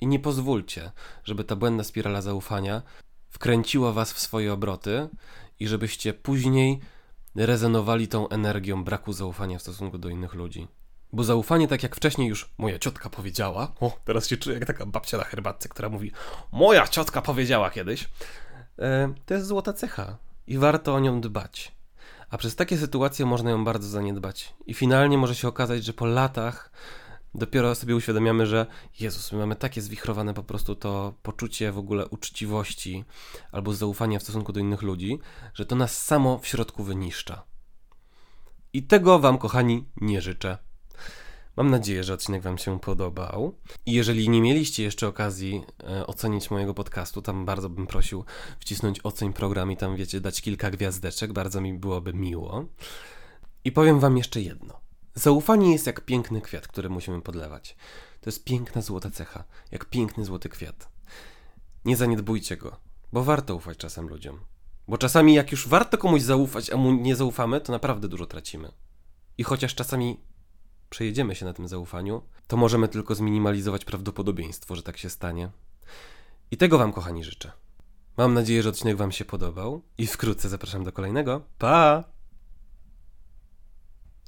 I 0.00 0.06
nie 0.06 0.18
pozwólcie, 0.18 0.90
żeby 1.24 1.44
ta 1.44 1.56
błędna 1.56 1.84
spirala 1.84 2.22
zaufania 2.22 2.82
wkręciła 3.30 3.92
was 3.92 4.12
w 4.12 4.20
swoje 4.20 4.52
obroty 4.52 5.08
i 5.60 5.68
żebyście 5.68 6.14
później 6.14 6.80
rezonowali 7.34 8.08
tą 8.08 8.28
energią 8.28 8.84
braku 8.84 9.12
zaufania 9.12 9.58
w 9.58 9.62
stosunku 9.62 9.98
do 9.98 10.08
innych 10.08 10.34
ludzi. 10.34 10.68
Bo 11.16 11.24
zaufanie, 11.24 11.68
tak 11.68 11.82
jak 11.82 11.96
wcześniej 11.96 12.28
już 12.28 12.50
moja 12.58 12.78
ciotka 12.78 13.10
powiedziała, 13.10 13.72
o, 13.80 13.98
teraz 14.04 14.28
się 14.28 14.36
czuję 14.36 14.58
jak 14.58 14.66
taka 14.66 14.86
babcia 14.86 15.18
na 15.18 15.24
herbatce, 15.24 15.68
która 15.68 15.88
mówi, 15.88 16.12
moja 16.52 16.88
ciotka 16.88 17.22
powiedziała 17.22 17.70
kiedyś, 17.70 18.08
e, 18.78 19.14
to 19.26 19.34
jest 19.34 19.46
złota 19.46 19.72
cecha 19.72 20.16
i 20.46 20.58
warto 20.58 20.94
o 20.94 21.00
nią 21.00 21.20
dbać. 21.20 21.72
A 22.30 22.38
przez 22.38 22.56
takie 22.56 22.78
sytuacje 22.78 23.26
można 23.26 23.50
ją 23.50 23.64
bardzo 23.64 23.88
zaniedbać. 23.88 24.54
I 24.66 24.74
finalnie 24.74 25.18
może 25.18 25.34
się 25.34 25.48
okazać, 25.48 25.84
że 25.84 25.92
po 25.92 26.06
latach 26.06 26.72
dopiero 27.34 27.74
sobie 27.74 27.96
uświadamiamy, 27.96 28.46
że 28.46 28.66
Jezus, 29.00 29.32
my 29.32 29.38
mamy 29.38 29.56
takie 29.56 29.82
zwichrowane 29.82 30.34
po 30.34 30.42
prostu 30.42 30.74
to 30.74 31.14
poczucie 31.22 31.72
w 31.72 31.78
ogóle 31.78 32.06
uczciwości 32.06 33.04
albo 33.52 33.74
zaufania 33.74 34.18
w 34.18 34.22
stosunku 34.22 34.52
do 34.52 34.60
innych 34.60 34.82
ludzi, 34.82 35.18
że 35.54 35.66
to 35.66 35.76
nas 35.76 36.04
samo 36.04 36.38
w 36.38 36.46
środku 36.46 36.82
wyniszcza. 36.82 37.42
I 38.72 38.82
tego 38.82 39.18
Wam, 39.18 39.38
kochani, 39.38 39.84
nie 40.00 40.20
życzę. 40.20 40.65
Mam 41.56 41.70
nadzieję, 41.70 42.04
że 42.04 42.14
odcinek 42.14 42.42
Wam 42.42 42.58
się 42.58 42.80
podobał. 42.80 43.54
I 43.86 43.92
jeżeli 43.92 44.28
nie 44.28 44.42
mieliście 44.42 44.82
jeszcze 44.82 45.08
okazji 45.08 45.62
e, 45.84 46.06
ocenić 46.06 46.50
mojego 46.50 46.74
podcastu, 46.74 47.22
tam 47.22 47.44
bardzo 47.44 47.68
bym 47.68 47.86
prosił 47.86 48.24
wcisnąć 48.60 49.00
oceń 49.02 49.32
program 49.32 49.72
i 49.72 49.76
tam, 49.76 49.96
wiecie, 49.96 50.20
dać 50.20 50.42
kilka 50.42 50.70
gwiazdeczek, 50.70 51.32
bardzo 51.32 51.60
mi 51.60 51.74
byłoby 51.74 52.14
miło. 52.14 52.64
I 53.64 53.72
powiem 53.72 54.00
Wam 54.00 54.16
jeszcze 54.16 54.40
jedno. 54.40 54.80
Zaufanie 55.14 55.72
jest 55.72 55.86
jak 55.86 56.00
piękny 56.00 56.40
kwiat, 56.40 56.68
który 56.68 56.90
musimy 56.90 57.22
podlewać. 57.22 57.76
To 58.20 58.30
jest 58.30 58.44
piękna 58.44 58.82
złota 58.82 59.10
cecha, 59.10 59.44
jak 59.70 59.84
piękny 59.84 60.24
złoty 60.24 60.48
kwiat. 60.48 60.88
Nie 61.84 61.96
zaniedbujcie 61.96 62.56
go, 62.56 62.76
bo 63.12 63.24
warto 63.24 63.56
ufać 63.56 63.78
czasem 63.78 64.08
ludziom. 64.08 64.40
Bo 64.88 64.98
czasami 64.98 65.34
jak 65.34 65.52
już 65.52 65.68
warto 65.68 65.98
komuś 65.98 66.22
zaufać, 66.22 66.70
a 66.70 66.76
mu 66.76 66.92
nie 66.92 67.16
zaufamy, 67.16 67.60
to 67.60 67.72
naprawdę 67.72 68.08
dużo 68.08 68.26
tracimy. 68.26 68.72
I 69.38 69.44
chociaż 69.44 69.74
czasami 69.74 70.20
przejedziemy 70.90 71.34
się 71.34 71.44
na 71.44 71.52
tym 71.52 71.68
zaufaniu, 71.68 72.22
to 72.46 72.56
możemy 72.56 72.88
tylko 72.88 73.14
zminimalizować 73.14 73.84
prawdopodobieństwo, 73.84 74.76
że 74.76 74.82
tak 74.82 74.98
się 74.98 75.10
stanie. 75.10 75.50
I 76.50 76.56
tego 76.56 76.78
Wam, 76.78 76.92
kochani, 76.92 77.24
życzę. 77.24 77.52
Mam 78.16 78.34
nadzieję, 78.34 78.62
że 78.62 78.68
odcinek 78.68 78.96
Wam 78.96 79.12
się 79.12 79.24
podobał 79.24 79.82
i 79.98 80.06
wkrótce 80.06 80.48
zapraszam 80.48 80.84
do 80.84 80.92
kolejnego. 80.92 81.42
Pa! 81.58 82.04